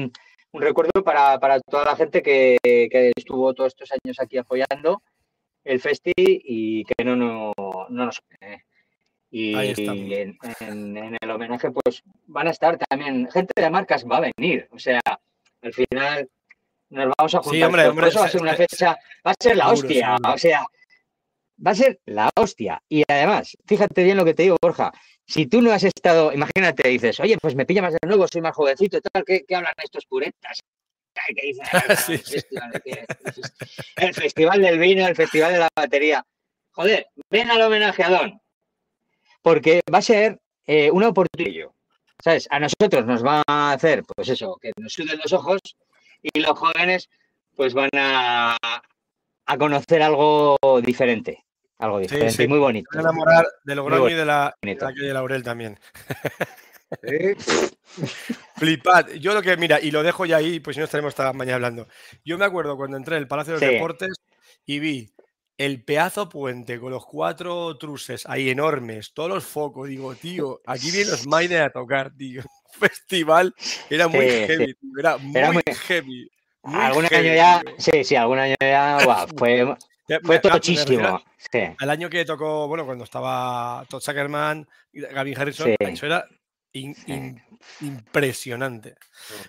[0.53, 5.03] un recuerdo para, para toda la gente que, que estuvo todos estos años aquí apoyando
[5.65, 8.21] el Festi y que no, no, no nos.
[8.41, 8.59] eh,
[9.31, 9.55] y
[10.15, 14.31] en, en- en el homenaje, pues van a estar también, gente de marcas va a
[14.37, 14.69] venir.
[14.71, 15.01] O sea,
[15.63, 16.29] al final
[16.91, 17.67] nos vamos a Sí, juntar.
[17.67, 17.91] hombre, todos.
[17.93, 18.97] hombre, eso va a se- ser una fecha,
[19.27, 20.07] va a ser la hostia.
[20.17, 20.35] seguro.
[20.35, 20.67] O sea,
[21.67, 22.83] va a ser la hostia.
[22.89, 24.93] Y además, fíjate bien lo que te digo, Borja.
[25.27, 28.41] Si tú no has estado, imagínate, dices, oye, pues me pilla más de nuevo, soy
[28.41, 30.61] más jovencito, tal, ¿qué, qué hablan estos puretas?
[31.35, 31.65] ¿Qué dicen?
[31.73, 32.23] "Ah, Sí, el,
[34.15, 34.21] sí.
[34.21, 36.23] festival, el del vino, el festival de la batería.
[36.73, 38.41] Joder, ven al homenaje a Don.
[39.43, 41.69] Porque va a ser eh, una oportunidad.
[42.23, 42.47] ¿Sabes?
[42.51, 45.61] A nosotros nos va a hacer, pues eso, que nos suden los ojos
[46.33, 47.09] y los jóvenes,
[47.55, 48.57] pues van a,
[49.47, 51.45] a conocer algo diferente.
[51.79, 52.43] Algo diferente sí.
[52.45, 52.89] y muy bonito.
[52.93, 54.85] Voy a enamorar de Logroño y de la, de bonito.
[54.87, 55.79] la calle Laurel también.
[58.57, 59.09] Flipad.
[59.21, 61.57] Yo lo que, mira, y lo dejo ya ahí, pues si no estaremos esta mañana
[61.57, 61.89] hablando.
[62.25, 63.75] Yo me acuerdo cuando entré en el Palacio de los Sí.
[63.75, 64.15] Deportes
[64.65, 65.11] y vi
[65.59, 69.89] el pedazo puente con los cuatro truses ahí enormes, todos los focos.
[69.89, 72.43] Digo, tío, aquí viene los Maiden a tocar, tío.
[72.79, 73.55] Festival
[73.89, 76.31] era muy heavy, era, muy, heavy.
[76.63, 78.99] algún año ya, sí, sí, algún año ya,
[79.39, 79.75] fue,
[80.23, 81.23] fue tochísimo.
[81.51, 81.61] Sí.
[81.81, 86.27] El año que tocó, bueno, cuando estaba Todd Zuckerman, Gavin Harrison, eso era
[87.81, 88.95] impresionante.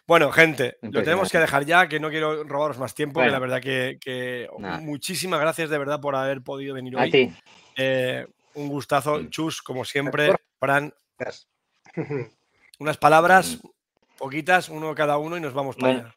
[0.05, 3.39] Bueno, gente, lo tenemos que dejar ya, que no quiero robaros más tiempo, que la
[3.39, 4.47] verdad que,
[4.81, 7.33] muchísimas gracias de verdad por haber podido venir hoy.
[7.75, 8.25] Eh,
[8.55, 9.29] un gustazo, mm.
[9.29, 10.93] Chus, como siempre, Fran.
[12.79, 14.17] Unas palabras, mm.
[14.17, 16.15] poquitas, uno cada uno y nos vamos para allá.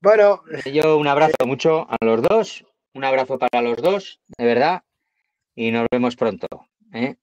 [0.00, 0.42] Bueno,
[0.72, 4.82] yo un abrazo mucho a los dos, un abrazo para los dos, de verdad,
[5.54, 6.46] y nos vemos pronto.
[6.92, 7.16] ¿eh?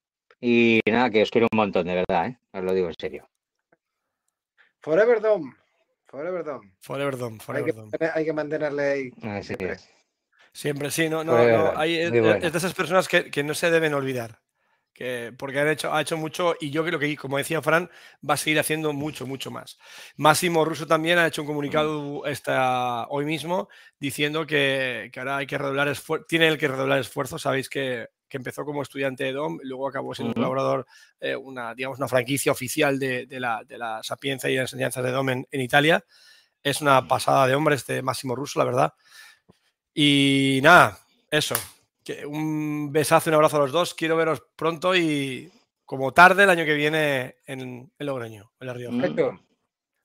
[0.46, 2.38] Y nada, que os quiero un montón, de verdad, ¿eh?
[2.52, 3.30] os lo digo en serio.
[4.82, 5.56] Forever Dom.
[6.06, 6.70] Forever Dom.
[6.82, 9.12] Forever Dom, Forever hay, que, hay que mantenerle ahí.
[9.22, 9.42] Ah,
[10.52, 10.92] siempre.
[10.92, 14.42] sí, no, no, no hay, es, de esas personas que, que, no se deben olvidar.
[14.94, 17.90] Que, porque han hecho, ha hecho mucho y yo creo que, como decía Fran,
[18.30, 19.80] va a seguir haciendo mucho, mucho más.
[20.18, 22.28] Máximo Russo también ha hecho un comunicado mm.
[22.28, 27.00] esta, hoy mismo diciendo que, que ahora hay que redoblar esfuerzo, tiene el que redoblar
[27.00, 27.40] esfuerzo.
[27.40, 30.88] Sabéis que que empezó como estudiante de DOM, luego acabó siendo colaborador,
[31.20, 35.30] eh, una, digamos, una franquicia oficial de, la, de la sapiencia y enseñanza de DOM
[35.30, 36.04] en, Italia.
[36.64, 38.94] Es una pasada de hombre este Máximo Russo, la verdad.
[39.94, 40.98] Y nada,
[41.30, 41.54] eso.
[42.04, 43.94] Que un besazo, un abrazo a los dos.
[43.94, 45.52] Quiero veros pronto y
[45.86, 49.40] como tarde el año que viene en, el Logroño, en La Rioja.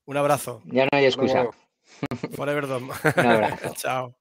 [0.05, 0.61] Un abrazo.
[0.65, 1.49] Ya no hay excusa.
[2.35, 2.91] Forever Dom.
[3.75, 4.15] Chao.